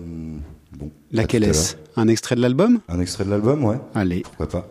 [0.76, 0.90] bon.
[1.12, 1.76] Laquelle est-ce?
[1.96, 2.80] Un extrait de l'album?
[2.88, 3.78] Un extrait de l'album, ouais.
[3.94, 4.22] Allez.
[4.22, 4.68] Pourquoi pas.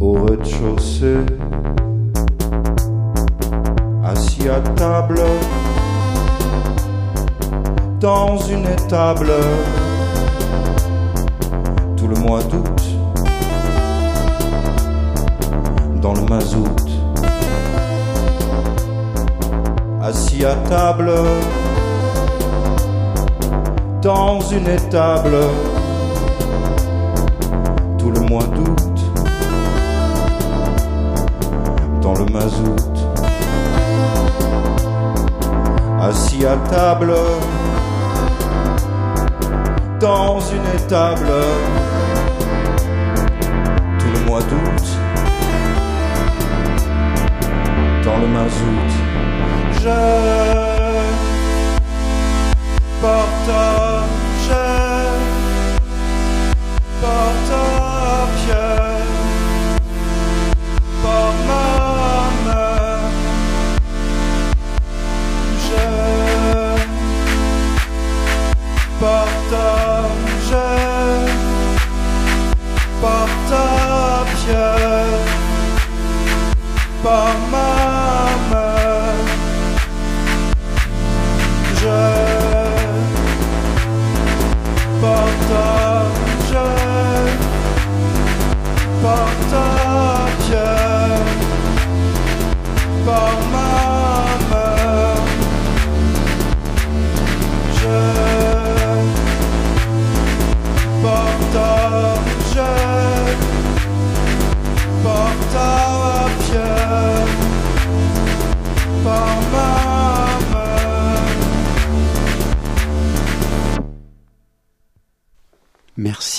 [0.00, 1.24] Au rez-de-chaussée.
[4.04, 5.20] Assis à table.
[8.00, 9.32] Dans une étable.
[11.96, 12.82] Tout le mois d'août.
[16.00, 16.66] Dans le mazout.
[20.02, 21.12] Assis à table.
[24.02, 25.36] Dans une étable
[28.00, 28.98] tout le mois d'août.
[32.00, 32.76] Dans le mazout.
[36.00, 37.12] Assis à table.
[40.00, 41.30] Dans une étable.
[43.98, 44.86] Tout le mois d'août.
[48.02, 48.92] Dans le mazout.
[49.82, 50.00] Je
[53.02, 54.20] partage
[57.02, 57.39] partage
[58.50, 58.79] par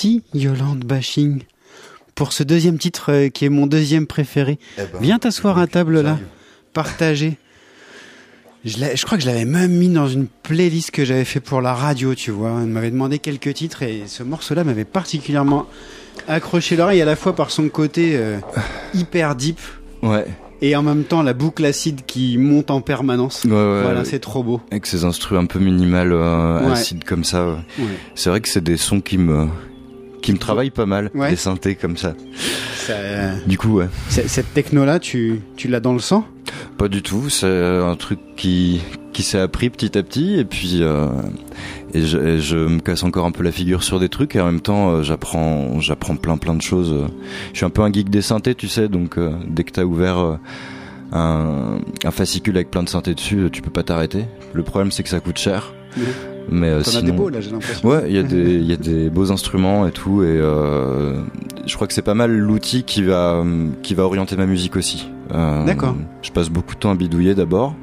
[0.04, 1.42] Merci Yolande Bashing
[2.16, 4.58] pour ce deuxième titre euh, qui est mon deuxième préféré.
[4.76, 6.18] Eh ben, Viens t'asseoir à table là,
[6.72, 7.38] partager.
[8.64, 11.72] Je, crois que je l'avais même mis dans une playlist que j'avais fait pour la
[11.72, 12.50] radio, tu vois.
[12.50, 15.66] On m'avait demandé quelques titres et ce morceau-là m'avait particulièrement
[16.26, 18.38] accroché l'oreille à la fois par son côté euh,
[18.94, 19.60] hyper deep
[20.02, 20.26] Ouais.
[20.62, 23.44] et en même temps la boucle acide qui monte en permanence.
[23.44, 24.60] Ouais, ouais, voilà, c'est trop beau.
[24.72, 26.72] Avec ces instruments un peu minimal, euh, Ouais.
[26.72, 27.46] acides comme ça.
[27.46, 27.52] ouais.
[27.78, 27.84] Ouais.
[28.16, 29.46] C'est vrai que c'est des sons qui me
[30.22, 31.30] qui me travaillent pas mal, Ouais.
[31.30, 32.14] des synthés comme ça.
[32.76, 33.88] Ça, euh, Du coup, ouais.
[34.08, 36.24] cette techno-là, tu, tu l'as dans le sang?
[36.78, 37.28] Pas du tout.
[37.28, 38.80] C'est un truc qui
[39.12, 41.06] qui s'est appris petit à petit et puis euh,
[41.92, 44.40] et, je, et je me casse encore un peu la figure sur des trucs et
[44.40, 46.94] en même temps euh, j'apprends j'apprends plein plein de choses.
[47.52, 48.88] Je suis un peu un geek des synthés, tu sais.
[48.88, 50.38] Donc euh, dès que t'as ouvert
[51.12, 54.24] un, un fascicule avec plein de synthés dessus, tu peux pas t'arrêter.
[54.54, 55.72] Le problème c'est que ça coûte cher.
[56.50, 57.88] Mais euh, sinon, des beaux là, j'ai l'impression.
[57.88, 61.22] Ouais, il y a des il y a des beaux instruments et tout et euh,
[61.66, 63.44] je crois que c'est pas mal l'outil qui va
[63.82, 65.08] qui va orienter ma musique aussi.
[65.32, 65.96] Euh, D'accord.
[66.22, 67.74] Je passe beaucoup de temps à bidouiller d'abord.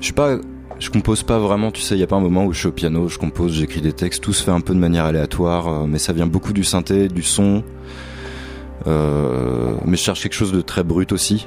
[0.00, 0.36] Je suis pas
[0.78, 2.66] je compose pas vraiment, tu sais, il y a pas un moment où je suis
[2.66, 5.68] au piano, je compose, j'écris des textes, tout se fait un peu de manière aléatoire,
[5.68, 7.62] euh, mais ça vient beaucoup du synthé, du son.
[8.84, 11.46] Mais je cherche quelque chose de très brut aussi.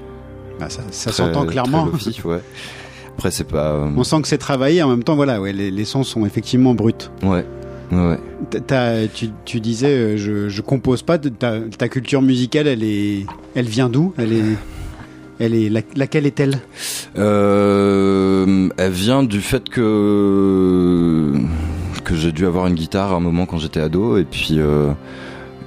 [0.57, 1.88] Bah, ça s'entend clairement.
[1.88, 2.39] très lofi, ouais.
[3.18, 3.72] Après, c'est pas.
[3.72, 4.84] euh, On sent que c'est travaillé.
[4.84, 6.91] En même temps, voilà, ouais, les, les sons sont effectivement bruts.
[7.24, 7.45] Ouais.
[8.68, 11.18] T'as- tu, tu disais, euh, je, je compose pas.
[11.18, 14.13] Ta, ta culture musicale, elle est, elle vient d'où?
[14.18, 14.43] Elle est,
[15.39, 16.59] elle est, la- laquelle est-elle?
[17.18, 21.32] Euh, elle vient du fait que
[22.03, 24.91] que j'ai dû avoir une guitare à un moment quand j'étais ado et puis euh,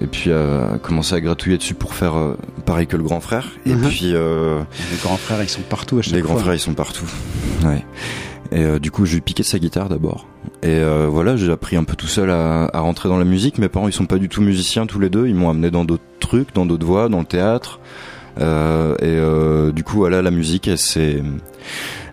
[0.01, 2.15] et puis euh, commencer à gratouiller dessus pour faire
[2.69, 3.49] pareil que le grand frère.
[3.66, 3.89] Et Mhm.
[3.89, 4.61] puis euh,
[4.93, 6.33] Les grands frères, ils sont partout à chaque les fois.
[6.35, 7.07] grands frères ils sont partout.
[7.64, 7.85] Ouais.
[8.53, 10.27] Et euh, du coup je lui ai piqué sa guitare d'abord.
[10.62, 13.59] Et euh, voilà j'ai appris un peu tout seul à, à rentrer dans la musique.
[13.59, 15.27] Mes parents ils sont pas du tout musiciens tous les deux.
[15.27, 17.81] Ils m'ont amené dans d'autres trucs dans d'autres voies dans le théâtre.
[18.41, 18.95] Euh,
[19.69, 21.21] et du coup voilà la musique elle s'est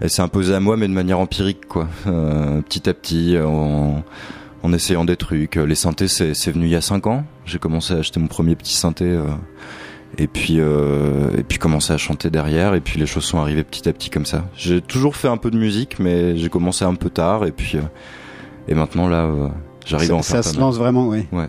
[0.02, 1.88] elle s'est imposée à moi mais de manière empirique quoi.
[2.68, 4.04] Petit à petit en,
[4.64, 5.56] en essayant des trucs.
[5.56, 7.24] Les synthés c'est c'est venu il y a cinq ans.
[7.46, 9.18] J'ai commencé à acheter mon premier petit synthé
[10.18, 13.64] et puis euh, et puis commencé à chanter derrière et puis les choses sont arrivées
[13.64, 16.86] petit à petit comme ça j'ai toujours fait un peu de musique mais j'ai commencé
[16.86, 17.82] un peu tard et puis euh,
[18.68, 19.48] et maintenant là euh,
[19.86, 21.26] j'arrive à en Ça, ça se lance vraiment, ouais.
[21.32, 21.48] Ouais.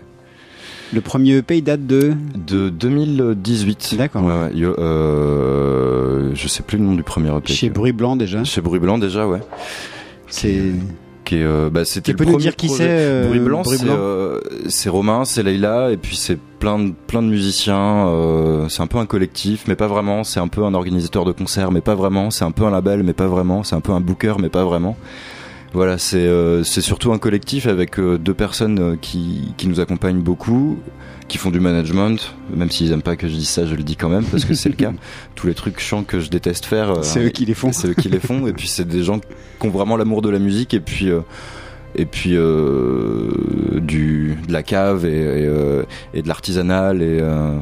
[0.93, 2.13] Le premier EP il date de.
[2.35, 4.23] de 2018 D'accord.
[4.23, 4.73] ouais, ouais.
[4.79, 8.43] Euh, je sais plus le nom du premier EP Chez Bruit Blanc déjà.
[8.43, 9.39] chez Bruit Blanc déjà ouais
[10.29, 10.71] C'est.
[11.27, 13.63] Qui est, euh, bah, c'était Tu peux le nous dire qui c'est, euh, Bruit Blanc,
[13.65, 18.07] c'est, euh, c'est Romain, c'est Leïla, et puis c'est plein de, plein de musiciens.
[18.07, 20.23] euh, c'est un peu un collectif, mais pas vraiment.
[20.23, 22.31] C'est un peu un organisateur de concerts, mais pas vraiment.
[22.31, 23.63] C'est un peu un label, mais pas vraiment.
[23.63, 24.95] C'est un peu un booker, mais pas vraiment.
[25.73, 30.21] Voilà, c'est euh, c'est surtout un collectif avec euh, deux personnes qui, qui nous accompagnent
[30.21, 30.79] beaucoup,
[31.27, 33.95] qui font du management, même s'ils aiment pas que je dise ça, je le dis
[33.95, 34.93] quand même parce que c'est le cas.
[35.35, 37.71] Tous les trucs chiants que je déteste faire, euh, C'est eux qui les font.
[37.71, 40.29] c'est eux qui les font, et puis c'est des gens qui ont vraiment l'amour de
[40.29, 41.21] la musique, et puis euh,
[41.95, 47.57] et puis euh, du de la cave et et, euh, et de l'artisanal, et euh,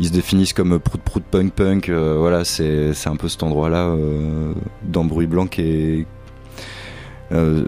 [0.00, 1.90] ils se définissent comme prout prout punk punk.
[1.90, 4.52] voilà, c'est c'est un peu cet endroit-là euh,
[4.84, 6.06] dans Bruit Blanc qui est
[7.32, 7.64] euh,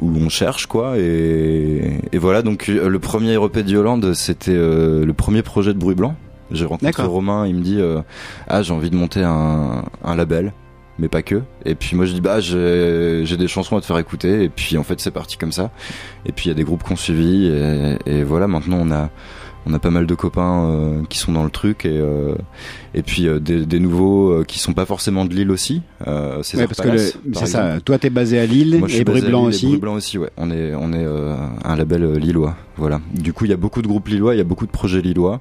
[0.00, 0.98] où on cherche quoi.
[0.98, 5.72] Et, et voilà donc euh, le premier EP de Yolande c'était euh, le premier projet
[5.72, 6.16] de Bruit Blanc.
[6.50, 7.02] J'ai rencontré.
[7.04, 8.02] Romain il me dit euh,
[8.48, 10.52] ah j'ai envie de monter un, un label
[10.98, 13.86] mais pas que et puis moi je dis bah j'ai j'ai des chansons à te
[13.86, 15.70] faire écouter et puis en fait c'est parti comme ça.
[16.26, 19.10] Et puis il y a des groupes qu'on suivi et, et voilà maintenant on a
[19.66, 22.34] on a pas mal de copains euh, qui sont dans le truc et euh,
[22.94, 26.42] et puis euh, des, des nouveaux euh, qui sont pas forcément de Lille aussi euh,
[26.42, 27.80] César Ouais, parce que Palace, c'est ça.
[27.80, 29.66] Toi, t'es basé à Lille Moi, je et Blanc aussi.
[29.66, 30.30] Bruit Blanc aussi, ouais.
[30.36, 31.34] On est, on est euh,
[31.64, 33.00] un label euh, lillois, voilà.
[33.14, 35.00] Du coup, il y a beaucoup de groupes lillois, il y a beaucoup de projets
[35.00, 35.40] lillois.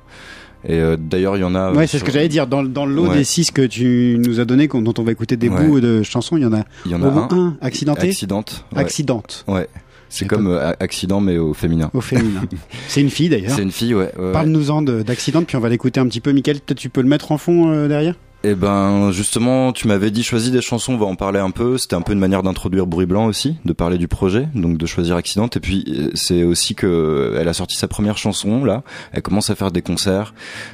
[0.64, 1.72] Et euh, d'ailleurs, il y en a.
[1.74, 2.46] Ouais, c'est ce que j'allais dire.
[2.46, 3.18] Dans, dans le lot Ouais.
[3.18, 5.66] des six que tu nous as donné, dont on va écouter des Ouais.
[5.66, 7.28] bouts de chansons, il y en a Il y en a un.
[7.32, 8.10] un, accidenté.
[8.10, 8.66] Accidente.
[8.72, 8.80] Ouais.
[8.82, 9.68] Accidente Ouais.
[10.12, 11.90] C'est comme euh, accident, mais au féminin.
[11.94, 12.42] au féminin.
[12.88, 13.56] c'est une fille d'ailleurs.
[13.56, 14.12] C'est une fille, ouais.
[14.34, 16.34] Parle-nous-en de- d'accidente, puis on va l'écouter un petit peu.
[16.34, 18.16] Michael, tu peux le mettre en fond euh, derrière?
[18.44, 21.78] Eh ben, justement, tu m'avais dit choisis des chansons, on va en parler un peu.
[21.78, 24.86] C'était un peu une manière d'introduire Bruit Blanc aussi, de parler du projet, donc de
[24.88, 25.58] choisir Accidente.
[25.58, 28.82] Et puis, euh, c'est aussi que elle a sorti sa première chanson, là.
[29.14, 30.34] Elle commence à faire des concerts.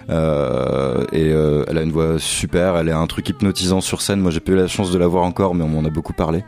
[0.09, 4.21] Euh, et euh, elle a une voix super, elle a un truc hypnotisant sur scène.
[4.21, 6.13] Moi, j'ai pas eu la chance de la voir encore, mais on m'en a beaucoup
[6.13, 6.43] parlé.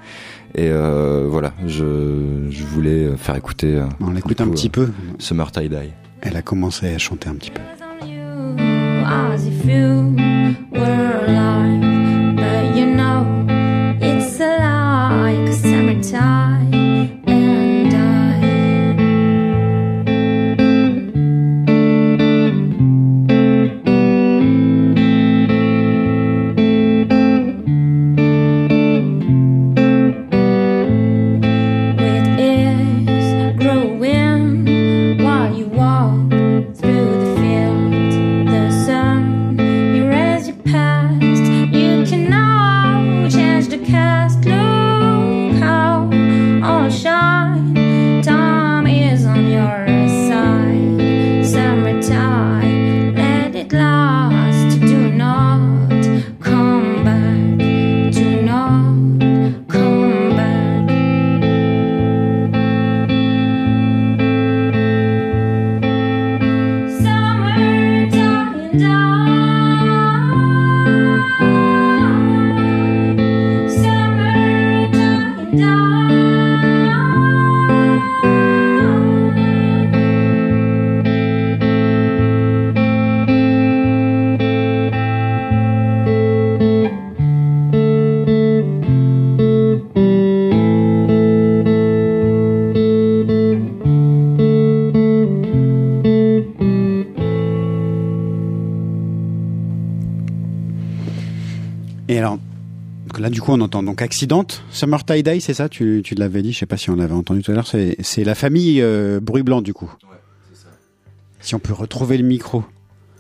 [0.56, 4.90] Et euh, voilà, je, je voulais faire écouter euh, On l'écoute un coup, petit peu.
[5.20, 5.94] Summer Tie Dye.
[6.22, 7.62] Elle a commencé à chanter un petit peu.
[103.40, 105.70] Du coup, on entend donc Accident, Summer Tie Dye, c'est ça?
[105.70, 107.68] Tu, tu l'avais dit, je sais pas si on l'avait entendu tout à l'heure.
[107.68, 109.90] C'est, c'est la famille euh, Bruit Blanc, du coup.
[110.04, 110.18] Ouais,
[110.52, 110.68] c'est ça.
[111.40, 112.66] Si on peut retrouver le micro.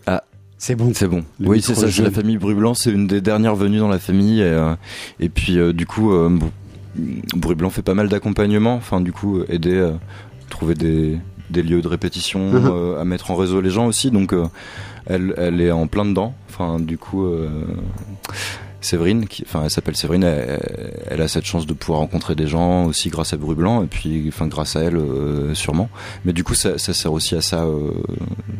[0.07, 0.23] Ah.
[0.57, 0.91] C'est bon.
[0.93, 1.23] C'est bon.
[1.39, 1.83] Le oui, c'est ça.
[1.83, 2.05] C'est jaune.
[2.07, 2.73] la famille Bruit Blanc.
[2.73, 4.41] C'est une des dernières venues dans la famille.
[4.41, 4.75] Et, euh,
[5.21, 8.75] et puis, euh, du coup, euh, Br- Bruit Blanc fait pas mal d'accompagnement.
[8.75, 9.93] Enfin, du coup, aider à
[10.49, 11.17] trouver des,
[11.49, 12.69] des lieux de répétition, Mhm.
[12.73, 14.11] euh, à mettre en réseau les gens aussi.
[14.11, 14.47] Donc, euh,
[15.05, 16.33] elle, elle est en plein dedans.
[16.49, 17.25] Enfin, du coup.
[18.81, 20.59] Euh, Séverine, qui, enfin, elle s'appelle Séverine, elle,
[21.09, 23.87] elle a cette chance de pouvoir rencontrer des gens aussi grâce à Bruit Blanc, et
[23.87, 25.89] puis, enfin, grâce à elle, euh, sûrement.
[26.25, 27.91] Mais du coup, ça, ça sert aussi à ça, euh,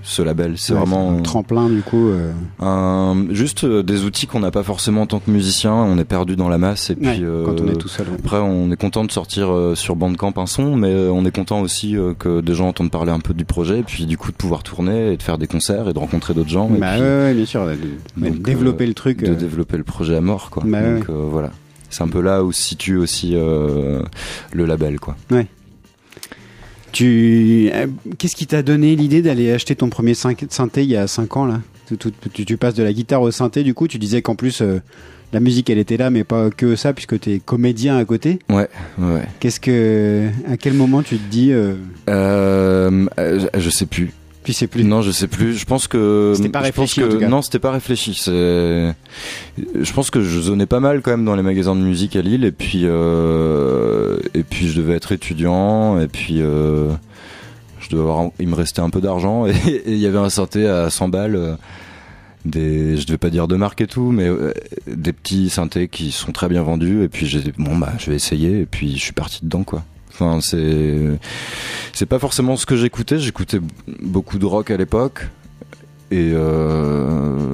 [0.04, 0.54] ce label.
[0.58, 2.10] C'est Ouais, vraiment un tremplin, du coup.
[2.10, 5.74] euh, un- juste euh, des outils qu'on n'a pas forcément en tant que musicien.
[5.74, 8.08] On est perdu dans la masse, et puis ouais, euh, quand on est tout seul.
[8.08, 8.16] ouais.
[8.20, 11.36] après, on est content de sortir euh, sur Bandcamp un son, mais euh, on est
[11.36, 14.18] content aussi euh, que des gens entendent parler un peu du projet, et puis du
[14.18, 16.70] coup de pouvoir tourner et de faire des concerts et de rencontrer d'autres gens.
[16.76, 17.66] et Bah puis ouais, ouais, bien sûr.
[17.66, 19.24] De, de Donc, développer euh, le truc.
[19.24, 20.64] de euh, développer le projet à mort, quoi.
[20.66, 21.52] Bah Donc euh, voilà,
[21.90, 24.02] c'est un peu là où se situe aussi euh,
[24.54, 25.16] le label, quoi.
[26.92, 27.86] Tu, euh,
[28.18, 31.46] qu'est-ce qui t'a donné l'idée d'aller acheter ton premier synthé il y a 5 ans
[31.46, 31.62] là?
[31.88, 34.80] Tu, tu- passes de la guitare au synthé, du coup, tu disais qu'en plus euh,
[35.34, 38.40] la musique elle était là, mais pas que ça, puisque tu es comédien à côté.
[38.50, 39.24] Ouais, ouais.
[39.40, 41.76] Qu'est-ce que, à quel moment tu te dis, euh,
[42.10, 44.12] Euh, euh, je sais plus.
[44.54, 45.54] Tu sais plus Non, je sais plus.
[45.56, 47.28] Je pense que C'était pas je pense réfléchi, en que- tout cas.
[47.28, 48.14] Non, c'était pas réfléchi.
[48.26, 48.94] Je
[49.94, 52.44] pense que je zonais pas mal quand même dans les magasins de musique à Lille,
[52.46, 54.18] et puis euh...
[54.34, 56.92] et puis je devais être étudiant, et puis euh...
[57.80, 58.30] je devais avoir.
[58.40, 59.54] Il me restait un peu d'argent, et
[59.86, 61.36] il y avait un synthé à 100 balles.
[61.36, 61.56] euh,
[62.46, 64.54] Des, je devais pas dire de marque et tout, mais euh,
[64.88, 67.04] des petits synthés qui sont très bien vendus.
[67.04, 68.62] Et puis j'ai dit bon bah je vais essayer.
[68.62, 69.84] Et puis je suis parti dedans quoi.
[70.20, 70.98] Enfin c'est
[71.94, 73.20] c'est pas forcément ce que j'écoutais.
[73.20, 73.60] J'écoutais
[74.02, 75.28] beaucoup de rock à l'époque.
[76.12, 77.08] Et euh,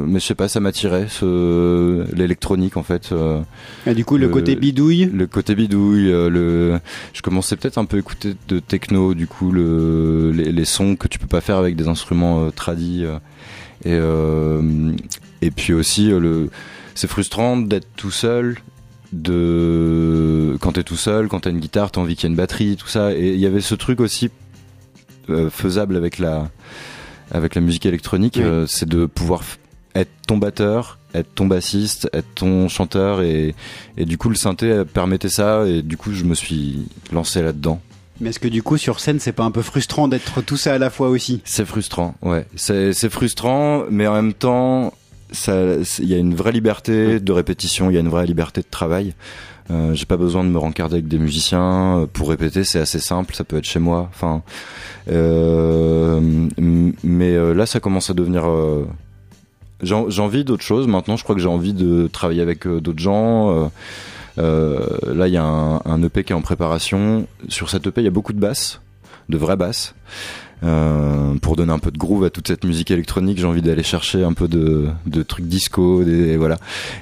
[0.07, 3.09] mais je sais pas, ça m'attirait ce l'électronique en fait.
[3.11, 3.41] euh,
[3.85, 5.09] Ah, du coup, le, le- côté bidouille?
[5.13, 6.79] le côté bidouille, euh, le,
[7.11, 10.95] je commençais peut-être un peu à écouter de techno, du coup, le, les, les sons
[10.95, 13.03] que tu peux pas faire avec des instruments tradis.
[13.83, 13.99] et,
[15.41, 16.49] et puis aussi, le,
[16.93, 18.55] c'est frustrant d'être tout seul.
[19.15, 22.37] De quand t'es tout seul, quand t'as une guitare, t'as envie qu'il y ait une
[22.37, 23.13] batterie, tout ça.
[23.13, 24.29] Et il y avait ce truc aussi
[25.29, 26.49] euh, faisable avec la
[27.31, 28.43] avec la musique électronique, Oui.
[28.43, 29.41] euh, c'est de pouvoir
[29.95, 33.55] être ton batteur, être ton bassiste, être ton chanteur et
[33.97, 37.41] et du coup, le synthé euh, permettait ça, et du coup, je me suis lancé
[37.41, 37.81] là-dedans.
[38.21, 40.73] Mais est-ce que du coup, sur scène, c'est pas un peu frustrant d'être tout ça
[40.73, 41.41] à la fois aussi?
[41.43, 42.45] C'est frustrant, ouais.
[42.55, 44.93] C'est frustrant, mais en même temps,
[45.47, 48.67] il y a une vraie liberté de répétition, il y a une vraie liberté de
[48.69, 49.13] travail.
[49.71, 52.99] Euh, J'ai pas besoin de me rencarder avec des musiciens euh, pour répéter, c'est assez
[52.99, 54.09] simple, ça peut être chez moi.
[54.11, 54.43] Enfin,
[55.09, 56.19] euh,
[57.03, 58.45] mais euh, là, ça commence à devenir.
[59.81, 60.87] j'ai envie d'autre chose.
[60.87, 63.71] Maintenant, je crois que j'ai envie de travailler avec d'autres gens.
[64.37, 67.27] là, il y a un, un EP qui est en préparation.
[67.49, 68.81] Sur cet EP, il y a beaucoup de basses,
[69.29, 69.95] de vraies basses.
[70.63, 73.83] Euh, pour donner un peu de groove à toute cette musique électronique, j'ai envie d'aller
[73.83, 76.57] chercher un peu de, de trucs disco, des, voilà.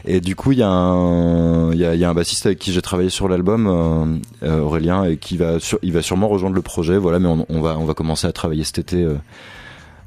[0.05, 2.45] Et du coup, il y, a un- il y, a, il y a un bassiste
[2.47, 6.01] avec qui j'ai travaillé sur l'album, euh, euh, Aurélien, et qui va, sur- il va
[6.01, 7.19] sûrement rejoindre le projet, voilà.
[7.19, 9.13] Mais on, on va, on va commencer à travailler cet été euh,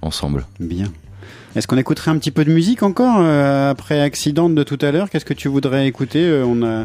[0.03, 0.45] ensemble.
[0.61, 0.87] Bien.
[1.55, 5.09] Est-ce qu'on écouterait un petit peu de musique encore après Accident de tout à l'heure?
[5.09, 6.85] Qu'est-ce que tu voudrais écouter On a,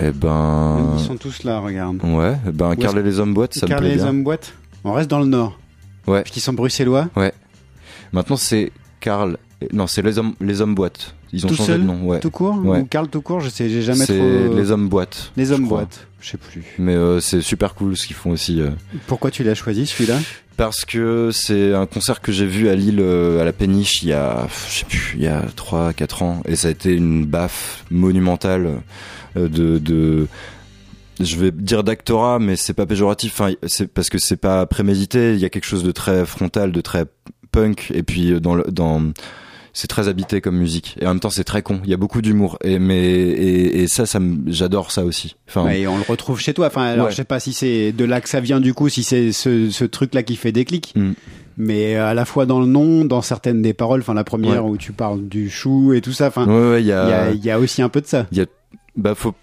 [0.00, 1.96] Eh ben, ils sont tous là, regarde.
[2.04, 4.08] ouais, eh ben, Carl et les hommes boîtes, ça me Carl plaît et les bien.
[4.10, 4.52] hommes boîtes?
[4.84, 5.58] On reste dans le Nord.
[6.06, 6.22] Ouais.
[6.24, 7.08] Qu'ils sont bruxellois.
[8.12, 8.70] Maintenant, c'est
[9.00, 9.36] Carl,
[9.72, 11.14] non, c'est les hommes, les hommes boîtes.
[11.32, 12.20] Ils ont Tout changé seul de nom, ouais.
[12.20, 12.80] Tout court Ouais.
[12.80, 14.54] Ou Carl tout court Je sais, j'ai jamais C'est trop.
[14.54, 15.32] les hommes boîtes.
[15.36, 16.06] Les hommes boîtes.
[16.20, 16.62] Je sais plus.
[16.78, 18.60] Mais euh, c'est super cool ce qu'ils font aussi.
[18.60, 18.70] euh.
[19.08, 20.18] Pourquoi tu l'as choisi celui-là?
[20.56, 24.10] Parce que c'est un concert que j'ai vu à Lille euh, à la Péniche il
[24.10, 26.94] y a je sais plus il y a 3 4 ans et ça a été
[26.94, 28.78] une baffe monumentale
[29.36, 30.28] euh, de de
[31.20, 35.34] je vais dire d'actorat mais c'est pas péjoratif enfin c'est parce que c'est pas prémédité,
[35.34, 37.04] il y a quelque chose de très frontal, de très
[37.52, 39.00] punk et puis euh, dans le dans
[39.76, 41.96] c'est très habité comme musique et en même temps c'est très con il y a
[41.96, 45.96] beaucoup d'humour et mais et, et ça ça j'adore ça aussi enfin Ouais, et on
[45.96, 46.68] le retrouve chez toi.
[46.68, 47.10] Enfin, alors Ouais.
[47.12, 49.70] je sais pas si c'est de là que ça vient du coup, si c'est ce,
[49.70, 50.92] ce truc-là qui fait déclic.
[50.96, 51.12] Mm.
[51.56, 54.00] Mais à la fois dans le nom, dans certaines des paroles.
[54.00, 54.70] Enfin, la première Ouais.
[54.72, 56.26] où tu parles du chou et tout ça.
[56.28, 56.46] Enfin,
[56.78, 58.26] il y il y, a, a il y a aussi un peu de ça.
[58.96, 59.34] bah faut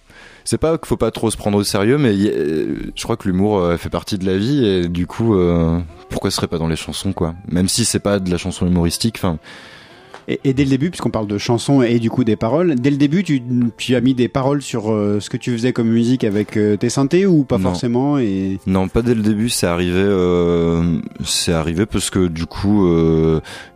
[0.51, 3.15] c'est pas qu'il faut pas trop se prendre au sérieux mais y euh, je crois
[3.15, 5.79] que l'humour euh, fait partie de la vie et du coup euh,
[6.09, 7.35] pourquoi ce serait pas dans les chansons quoi?
[7.49, 9.39] Même si c'est pas de la chanson humoristique enfin
[10.27, 12.91] Et, et dès le début, puisqu'on parle de chansons et du coup des paroles, dès
[12.91, 13.41] le début, tu,
[13.77, 16.75] tu as mis des paroles sur euh, ce que tu faisais comme musique avec euh,
[16.77, 17.69] tes synthés ou pas Non.
[17.69, 22.45] forcément et non pas dès le début c'est arrivé euh, c'est arrivé parce que du
[22.45, 22.85] coup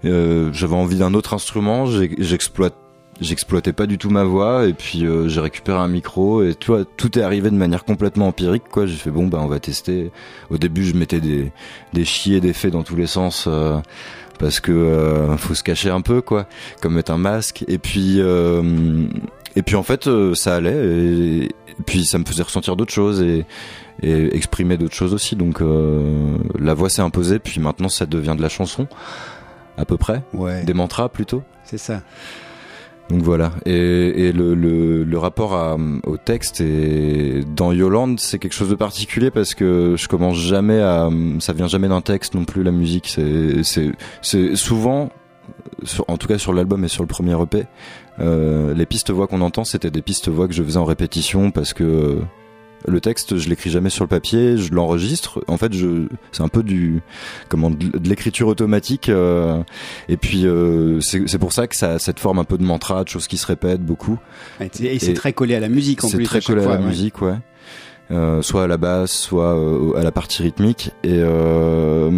[0.03, 1.85] j'avais envie d'un autre instrument
[2.19, 2.75] j'exploite
[3.21, 6.67] j'exploitais pas du tout ma voix et puis euh, j'ai récupéré un micro et tu
[6.67, 8.85] vois tout est arrivé de manière complètement empirique quoi.
[8.85, 10.11] J'ai fait bon bah on va tester.
[10.49, 11.51] Au début je mettais des
[11.93, 13.79] des chiés des faits dans tous les sens euh,
[14.39, 16.47] parce que euh, faut se cacher un peu quoi.
[16.81, 17.63] Comme mettre un masque.
[17.67, 21.55] Et puis et puis en fait ça allait et, et,
[21.85, 23.45] puis ça me faisait ressentir d'autres choses et
[24.03, 25.37] et exprimer d'autres choses aussi.
[25.37, 25.61] Donc
[26.59, 28.87] la voix s'est imposée puis maintenant ça devient de la chanson
[29.77, 30.21] à peu près.
[30.33, 30.63] Ouais.
[30.63, 31.43] des mantras plutôt.
[31.63, 32.01] C'est ça
[33.09, 38.39] donc voilà, et, et le, le, le, rapport à, au texte et dans Yolande, c'est
[38.39, 41.09] quelque chose de particulier parce que je commence jamais à,
[41.39, 43.15] ça vient jamais d'un texte non plus la musique.
[43.61, 45.11] C'est souvent,
[46.07, 47.67] en tout cas sur l'album et sur le premier EP,
[48.19, 51.51] euh, les pistes voix qu'on entend, c'était des pistes voix que je faisais en répétition
[51.51, 52.17] parce que
[52.87, 55.43] le texte, je l'écris jamais sur le papier, je l'enregistre.
[55.47, 57.01] En fait, je, c'est un peu du,
[57.49, 59.09] comment, de l'écriture automatique.
[59.09, 59.61] Euh,
[60.09, 63.03] et puis, euh, c'est pour ça que ça a cette forme un peu de mantra,
[63.03, 64.19] de choses qui se répètent beaucoup.
[64.59, 66.25] Et c'est très collé à la musique en plus.
[66.25, 66.87] C'est très collé à, à la ouais.
[66.87, 67.35] musique, ouais.
[68.11, 70.91] Euh, soit à la basse, soit euh, à la partie rythmique.
[71.03, 72.11] Et, euh,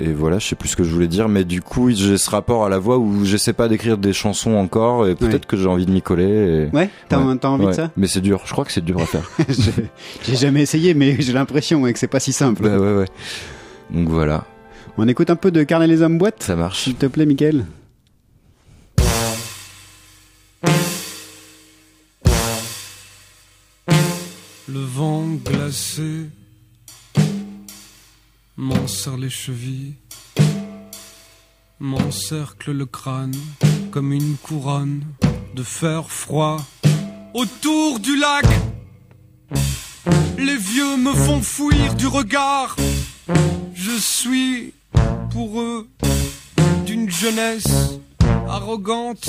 [0.00, 2.28] et voilà, je sais plus ce que je voulais dire, mais du coup, j'ai ce
[2.28, 5.40] rapport à la voix où j'essaie pas d'écrire des chansons encore, et peut-être Ouais.
[5.46, 6.68] que j'ai envie de m'y coller.
[6.72, 6.76] Et...
[6.76, 7.36] Ouais, t'as Ouais.
[7.46, 7.70] envie Ouais.
[7.70, 7.90] de ça?
[7.96, 9.30] Mais c'est dur, je crois que c'est dur à faire.
[10.24, 12.62] J'ai jamais essayé, mais j'ai l'impression que c'est pas si simple.
[12.64, 13.06] bah ouais, ouais.
[13.92, 14.44] Donc voilà,
[14.98, 16.82] On écoute un peu de Carnet les hommes boîte, ça marche.
[16.82, 17.64] s'il te plaît, Michael.
[24.72, 26.28] Le vent glacé
[28.56, 29.96] m'enserre les chevilles,
[31.80, 33.34] m'encercle le crâne
[33.90, 35.02] comme une couronne
[35.56, 36.64] de fer froid
[37.34, 38.44] autour du lac.
[40.38, 42.76] Les vieux me font fuir du regard.
[43.74, 44.72] Je suis
[45.32, 45.88] pour eux
[46.86, 47.98] d'une jeunesse
[48.48, 49.28] arrogante.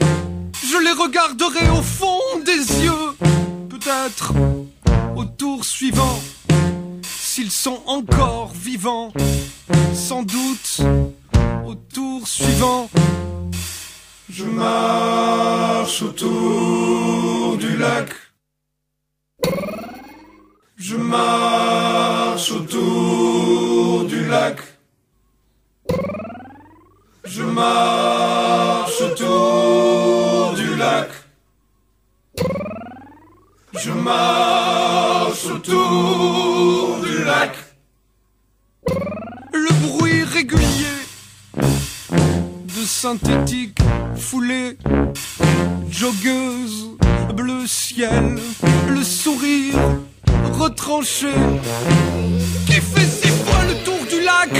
[0.00, 3.16] Je les regarderai au fond des yeux,
[3.68, 4.32] peut-être
[5.18, 6.20] au tour suivant,
[7.02, 9.12] s'ils sont encore vivants,
[9.92, 10.80] sans doute
[11.66, 12.88] au tour suivant.
[14.30, 18.10] Je marche autour du lac.
[20.76, 24.58] Je marche autour du lac.
[27.24, 29.97] Je marche autour
[33.80, 37.52] Je marche autour du lac.
[39.52, 40.98] Le bruit régulier
[41.56, 43.78] de synthétique
[44.16, 44.76] foulée,
[45.90, 46.96] joggeuse,
[47.34, 48.38] bleu ciel,
[48.88, 49.76] le sourire
[50.52, 51.32] retranché
[52.66, 54.50] qui fait six fois le tour du lac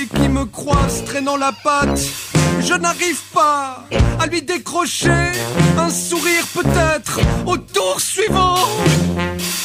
[0.00, 2.35] et qui me croise traînant la patte.
[2.60, 3.84] Je n'arrive pas
[4.18, 5.32] à lui décrocher
[5.78, 8.56] un sourire peut-être au tour suivant.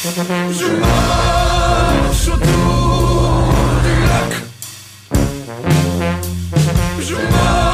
[0.04, 3.54] Je marche autour
[3.84, 4.32] du lac.
[7.00, 7.71] Je marche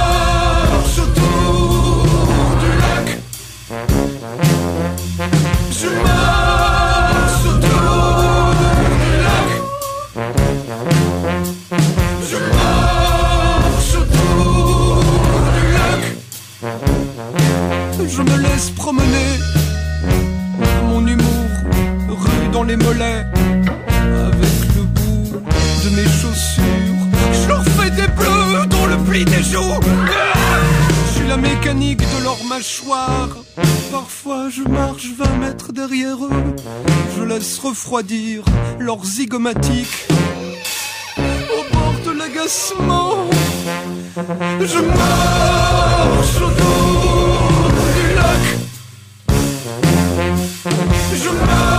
[18.19, 19.31] Je me laisse promener.
[20.89, 21.47] Mon humour
[22.09, 23.24] rue dans les mollets.
[23.86, 25.40] Avec le bout
[25.85, 26.99] de mes chaussures.
[27.32, 29.81] Je leur fais des bleus dans le pli des joues.
[31.07, 33.28] Je suis la mécanique de leur mâchoire.
[33.93, 36.57] Parfois je marche 20 mètres derrière eux.
[37.16, 38.43] Je laisse refroidir
[38.81, 40.09] leurs zygomatiques
[41.19, 43.31] au bord de l'agacement.
[44.61, 46.88] Je marche autour
[51.39, 51.78] Je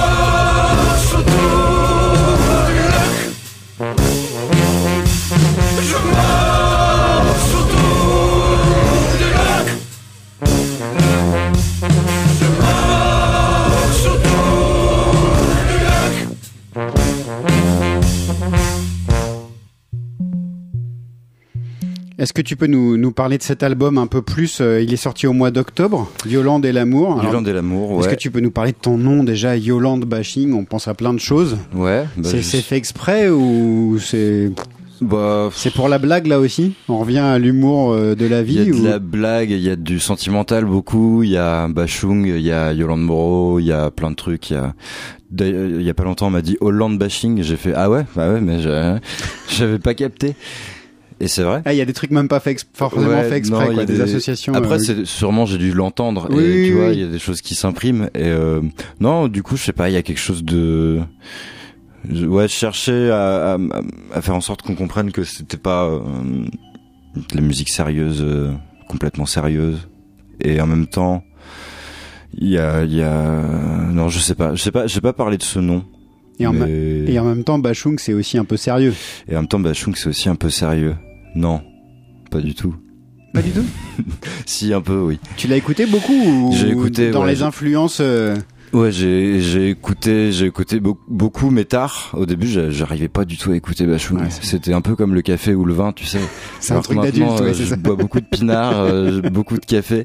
[22.19, 24.91] Est-ce que tu peux nous, nous parler de cet album un peu plus euh, Il
[24.93, 27.21] est sorti au mois d'octobre, Yolande et l'amour.
[27.23, 28.15] Yolande et l'amour, Est-ce ouais.
[28.15, 31.13] que tu peux nous parler de ton nom déjà, Yolande Bashing On pense à plein
[31.13, 31.57] de choses.
[31.73, 34.51] Ouais, bah, c'est je- c'est fait exprès ou c'est
[34.99, 36.73] Bah, c'est pour la blague là aussi?
[36.89, 39.61] On revient à l'humour euh, de la Il y a vie de la blague, il
[39.61, 43.65] y a du sentimental beaucoup, il y a Bachung, il y a Yolande Moreau, il
[43.67, 44.73] y a plein de trucs, il y a
[45.41, 48.33] il y a pas longtemps on m'a dit Hollande bashing, j'ai fait ah ouais, bah
[48.33, 48.97] ouais mais je-
[49.57, 50.33] j'avais pas capté.
[51.21, 51.61] Et c'est vrai.
[51.65, 53.73] Ah, il y a des trucs même pas fait forcément Ouais, fait exprès, non, il
[53.73, 54.53] y quoi, a des, associations.
[54.53, 57.07] Après, euh, c'est sûrement j'ai dû l'entendre Oui, et oui, tu vois, il y a
[57.07, 58.61] des choses qui s'impriment et euh,
[59.01, 61.01] non, du coup, je sais pas, il y a quelque chose de
[62.09, 63.57] ouais, je cherchais à, à,
[64.13, 65.99] à faire en sorte qu'on comprenne que c'était pas euh,
[67.15, 68.51] de la musique sérieuse, euh,
[68.87, 69.89] complètement sérieuse,
[70.41, 71.23] et en même temps,
[72.37, 73.41] il y a, il y a,
[73.91, 75.83] non, je sais pas, je sais pas, j'ai pas parlé de ce nom.
[76.39, 78.93] Et en, mais- et en même temps, Bachung, c'est aussi un peu sérieux.
[79.27, 80.95] et en même temps, Bachung, c'est aussi un peu sérieux.
[81.35, 81.61] Non,
[82.31, 82.75] pas du tout.
[83.33, 83.65] Pas du tout.
[84.45, 85.19] Si, un peu, oui.
[85.37, 87.99] Tu l'as écouté beaucoup ou J'ai écouté, dans ouais, les influences.
[88.01, 88.35] euh,
[88.71, 92.11] Ouais, j'ai j'ai écouté j'ai écouté beau- beaucoup mais tard.
[92.13, 94.19] Au début, j'a- j'arrivais pas du tout à écouter Bachung.
[94.41, 96.19] C'était un peu comme le café ou le vin, tu sais.
[96.59, 97.75] C'est un truc d'adulte, ouais, euh, c'est je ça.
[97.75, 100.03] bois beaucoup de pinard, euh, beaucoup de café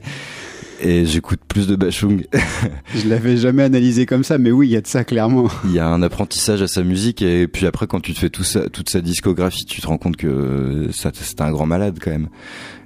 [0.81, 2.27] et j'écoute plus de Bachung.
[2.95, 5.49] Je l'avais jamais analysé comme ça, mais oui, il y a de ça clairement.
[5.65, 8.31] Il y a un apprentissage à sa musique et puis après quand tu te fais
[8.31, 12.11] tout ça, toute sa discographie, tu te rends compte que c'est un grand malade quand
[12.11, 12.29] même.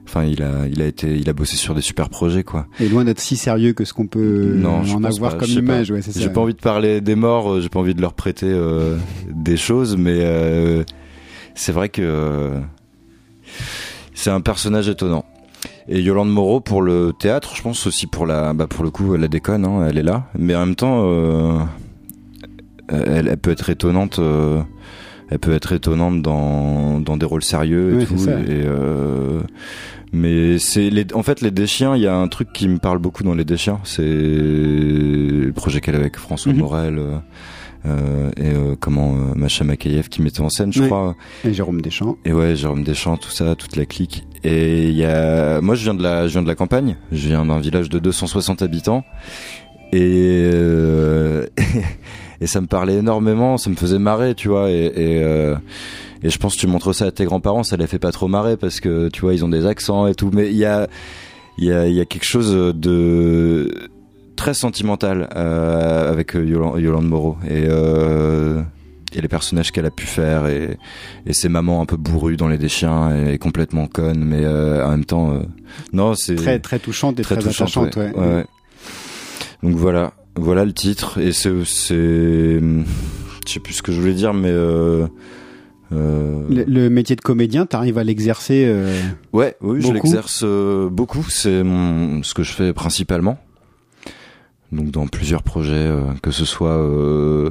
[0.04, 2.66] Enfin, il a il a été il a bossé sur des super projets quoi.
[2.80, 5.50] Et loin d'être si sérieux que ce qu'on peut non, je en avoir pas, comme
[5.50, 5.94] image, pas.
[5.94, 6.20] ouais, c'est ça.
[6.20, 8.96] J'ai pas envie de parler des morts, euh, j'ai pas envie de leur prêter euh,
[9.30, 10.82] des choses, mais euh,
[11.54, 12.58] c'est vrai que euh,
[14.14, 15.26] c'est un personnage étonnant.
[15.88, 19.16] Et Yolande Moreau pour le théâtre, je pense aussi pour la, bah pour le coup,
[19.16, 21.58] la déconne, hein, elle est là, mais en même temps, euh,
[22.88, 24.18] elle, elle peut être étonnante.
[24.18, 24.60] euh,
[25.30, 28.16] elle peut être étonnante dans, dans des rôles sérieux et Ouais, tout.
[28.28, 29.40] Et euh,
[30.12, 31.96] mais c'est les, en fait les Deschiens.
[31.96, 33.78] Il y a un truc qui me parle beaucoup dans les Deschiens.
[33.84, 36.58] C'est le projet qu'elle a avec François Mhm.
[36.58, 37.18] Morel euh,
[37.84, 41.14] et euh, comment euh, Macha Makayev qui mettait en scène, je crois.
[41.44, 42.16] Et Jérôme Deschamps.
[42.24, 44.24] Et ouais, Jérôme Deschamps, tout ça, toute la clique.
[44.44, 46.96] Et il y a, moi je viens de la, je viens de la campagne.
[47.12, 49.04] Je viens d'un village de 260 habitants.
[49.92, 51.46] Et euh,
[52.40, 54.70] et ça me parlait énormément, ça me faisait marrer, tu vois.
[54.70, 55.56] Et, et, euh,
[56.22, 58.28] et je pense que tu montres ça à tes grands-parents, ça les fait pas trop
[58.28, 60.30] marrer parce que tu vois, ils ont des accents et tout.
[60.32, 60.88] Mais il y a,
[61.58, 63.90] il y a, il y a quelque chose de
[64.38, 68.62] très sentimental euh, avec euh, Yolan- Yolande Moreau et euh,
[69.12, 70.76] et les personnages qu'elle a pu faire et,
[71.26, 74.90] et ses mamans un peu bourrues dans les déchiens et complètement connes mais euh, en
[74.90, 75.42] même temps
[75.92, 78.10] non c'est Très, très touchante et très, touchante, attachante, ouais.
[78.12, 78.16] ouais.
[78.16, 78.46] Ouais, ouais.
[79.62, 84.14] donc voilà voilà le titre et c'est c'est je sais plus ce que je voulais
[84.14, 85.06] dire mais euh,
[85.90, 88.64] Le, le métier de comédien, t'arrives à l'exercer.
[88.66, 88.94] euh,
[89.32, 91.24] Ouais, oui, je l'exerce euh, beaucoup.
[91.30, 93.38] C'est ce que je fais principalement.
[94.72, 97.50] Donc dans plusieurs projets, euh, que ce soit euh,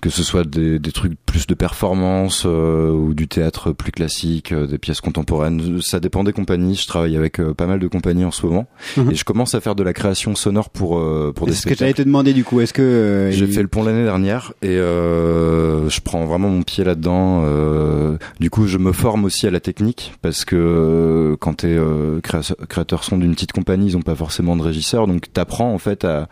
[0.00, 4.52] que ce soit des, des trucs plus de performance euh, ou du théâtre plus classique,
[4.52, 5.80] euh, des pièces contemporaines.
[5.82, 6.74] Ça dépend des compagnies.
[6.76, 8.66] Je travaille avec euh, pas mal de compagnies en ce moment
[8.96, 9.10] Mhm.
[9.12, 11.66] et je commence à faire de la création sonore pour euh, pour des C'est ce
[11.68, 12.60] que j'allais te demander du coup.
[12.60, 16.48] Est-ce que euh, J'ai il- fait le pont l'année dernière et euh, je prends vraiment
[16.48, 17.42] mon pied là-dedans.
[17.44, 21.68] euh, du coup, je me forme aussi à la technique parce que euh, quand t'es
[21.68, 25.72] euh, créa- créateur son d'une petite compagnie, ils ont pas forcément de régisseur, donc t'apprends
[25.72, 26.28] en fait à,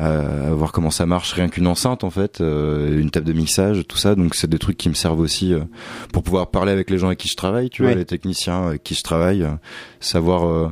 [0.00, 3.82] à, voir comment ça marche, rien qu'une enceinte en fait, euh, une table de mixage,
[3.86, 4.14] tout ça.
[4.14, 5.60] Donc c'est des trucs qui me servent aussi euh,
[6.12, 8.82] pour pouvoir parler avec les gens avec qui je travaille, tu vois, les techniciens avec
[8.82, 9.50] qui je travaille, euh,
[10.00, 10.46] savoir.
[10.46, 10.68] euh,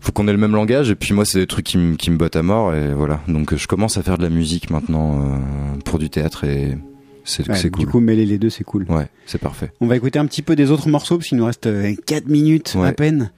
[0.00, 2.10] faut qu'on ait le même langage et puis moi c'est des trucs qui me qui
[2.10, 5.20] me bottent à mort et voilà donc je commence à faire de la musique maintenant
[5.20, 6.76] euh, pour du théâtre et
[7.22, 8.84] c'est Ouais, cool Du coup, mêler les deux, c'est cool.
[8.88, 11.44] ouais c'est parfait On va écouter un petit peu des autres morceaux parce qu'il nous
[11.44, 11.68] reste
[12.04, 13.30] 4 minutes à peine.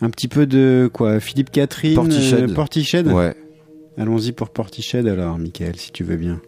[0.00, 2.34] Un petit peu de quoi Philippe Catherine Portiched.
[2.50, 3.34] euh, Portiched ouais
[3.96, 6.40] Allons-y pour Portiched alors, Michael, si tu veux bien.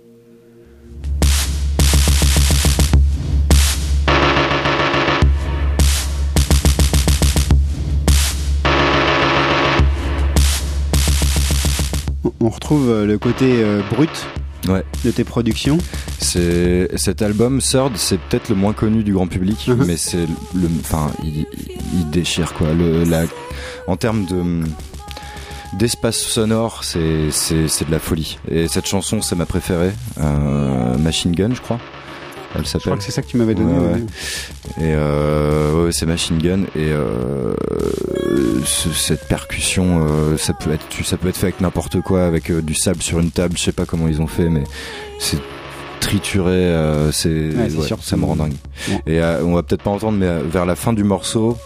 [12.40, 14.10] On- retrouve euh, le côté euh, brut
[14.68, 15.78] ouais de tes productions.
[16.18, 19.84] c'est cet album Third c'est peut-être le moins connu du grand public Mhm.
[19.86, 21.46] mais c'est le enfin il,
[21.94, 23.24] il déchire quoi le la
[23.88, 24.42] en termes de
[25.74, 30.96] d'espace sonore c'est c'est c'est de la folie et cette chanson c'est ma préférée euh,
[30.98, 31.78] Machine Gun je crois
[32.54, 33.72] elle Je s'appelle crois que c'est ça que tu m'avais donné.
[33.72, 33.92] Ouais, ouais.
[33.94, 34.00] ouais.
[34.84, 37.54] Et euh, ouais, c'est Machine Gun et euh,
[38.66, 42.50] ce- cette percussion, euh, ça peut être, ça peut être fait avec n'importe quoi, avec
[42.50, 43.56] euh, du sable sur une table.
[43.56, 44.64] Je sais pas comment ils ont fait, mais
[45.18, 45.38] c'est
[46.02, 46.50] trituré.
[46.52, 47.68] euh, c'est, Ouais,
[48.02, 48.52] ça me rend dingue.
[49.06, 51.56] Et euh, on va peut-être pas entendre, mais euh, vers la fin du morceau,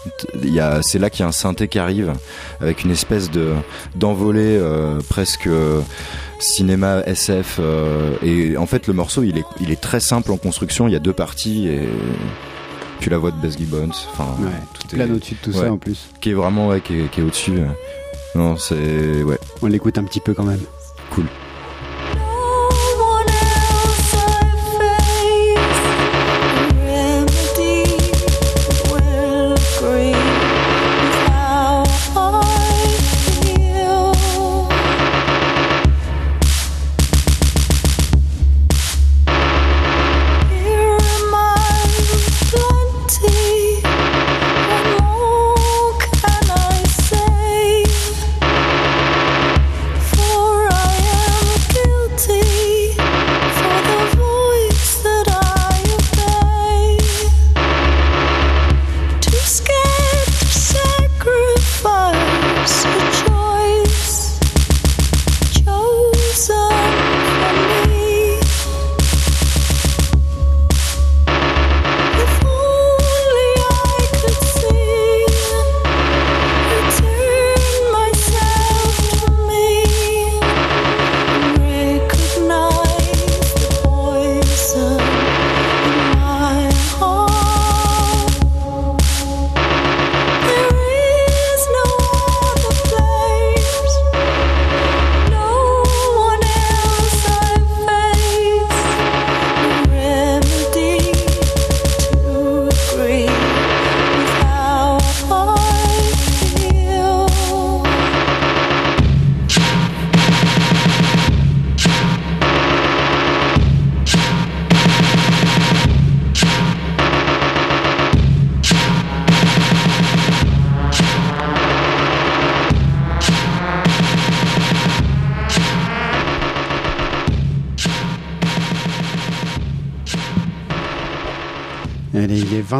[0.43, 2.13] il y a, c'est là qu'il y a un synthé qui arrive
[2.61, 3.53] avec une espèce de
[3.95, 5.49] d'envolée euh, presque.
[6.39, 10.37] cinéma SF euh, et en fait le morceau il est il est très simple en
[10.37, 11.89] construction il y a deux parties et
[12.99, 15.71] puis la voix de Bess Gibbons enfin Ouais, tout plane au-dessus de tout ouais, ça
[15.71, 16.09] en plus.
[16.21, 17.53] qui est vraiment ouais qui est, qui est au-dessus
[18.35, 20.59] non c'est ouais On l'écoute un petit peu quand même.
[21.09, 21.25] cool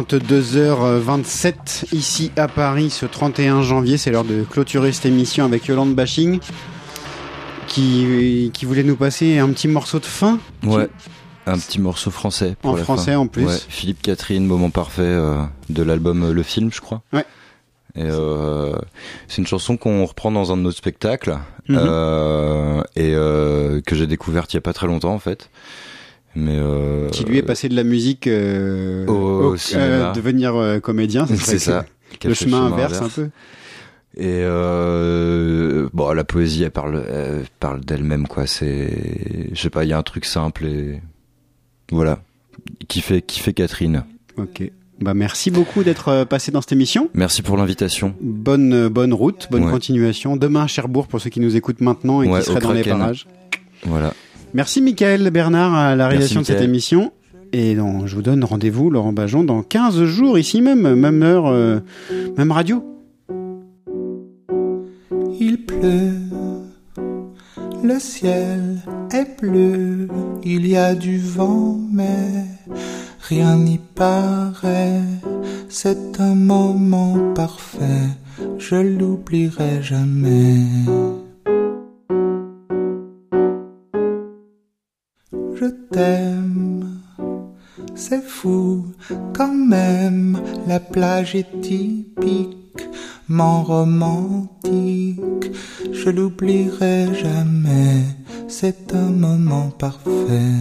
[0.08, 3.96] 22h27 ici à Paris ce 31 janvier.
[3.98, 6.40] C'est l'heure de clôturer cette émission avec Yolande Bashing
[7.66, 10.38] qui, qui voulait nous passer un petit morceau de fin.
[10.64, 10.88] Ouais.
[11.46, 12.56] Un petit morceau français.
[12.60, 13.18] Pour En la français, fin.
[13.18, 13.44] en plus.
[13.46, 17.02] Ouais, Philippe Catherine, moment parfait euh, de l'album euh, Le Film, je crois.
[17.12, 17.24] Ouais.
[17.94, 18.76] Et euh,
[19.28, 21.38] c'est une chanson qu'on reprend dans un de nos spectacles
[21.70, 21.76] Mhm.
[21.82, 23.12] euh, et
[23.82, 25.50] que j'ai découverte il y a pas très longtemps en fait.
[26.40, 30.12] Mais euh, Qui lui est passé de la musique euh, Au cinéma.
[30.12, 31.26] devenir euh, comédien.
[31.34, 31.84] C'est ça.
[32.24, 33.28] Le chemin inverse un peu.
[34.16, 38.46] Et euh, bon, la poésie, elle parle, elle parle d'elle-même, quoi.
[38.46, 41.00] C'est, je sais pas, il y a un truc simple et
[41.90, 42.20] voilà,
[42.88, 44.04] qui fait, qui fait Catherine.
[44.36, 44.70] Ok.
[45.00, 47.08] Bah merci beaucoup d'être euh, passé dans cette émission.
[47.14, 48.14] Merci pour l'invitation.
[48.20, 49.70] Bonne euh, bonne route, bonne Ouais.
[49.70, 50.36] continuation.
[50.36, 52.82] Demain à Cherbourg pour ceux qui nous écoutent maintenant et Ouais, qui seraient dans les
[52.82, 53.28] parages.
[53.84, 54.12] Voilà.
[54.54, 56.70] Merci Michael Bernard à la réalisation de cette Mickaël.
[56.70, 57.12] émission.
[57.52, 61.46] Et donc, je vous donne rendez-vous, Laurent Bajon, dans 15 jours, ici même, même heure,
[61.46, 61.80] euh,
[62.36, 62.84] même radio.
[65.40, 66.12] Il pleut,
[67.82, 70.08] le ciel est bleu,
[70.44, 72.44] il y a du vent, mais
[73.20, 75.00] rien n'y paraît.
[75.68, 78.08] C'est un moment parfait,
[78.58, 80.56] je l'oublierai jamais.
[85.60, 87.00] Je t'aime,
[87.96, 88.84] c'est fou
[89.36, 95.50] quand même, la plage est typiquement romantique,
[95.90, 98.04] je l'oublierai jamais,
[98.46, 100.60] c'est un moment parfait.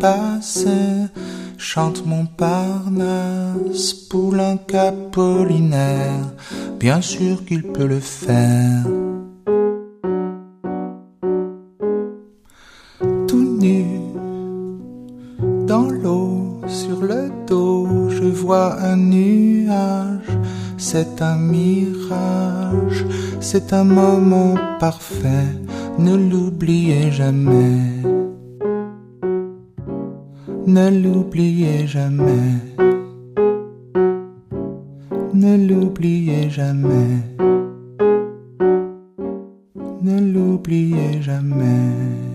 [0.00, 0.66] Passe,
[1.58, 6.32] chante Montparnasse, poulain capolinaire,
[6.78, 8.84] bien sûr qu'il peut le faire.
[13.28, 13.84] Tout nu,
[15.66, 20.30] dans l'eau, sur le dos, je vois un nuage.
[20.78, 23.04] C'est un mirage,
[23.40, 25.52] c'est un moment parfait,
[25.98, 28.19] ne l'oubliez jamais.
[30.66, 32.58] Ne l'oubliez jamais.
[35.32, 37.16] Ne l'oubliez jamais.
[40.02, 42.29] Ne l'oubliez jamais.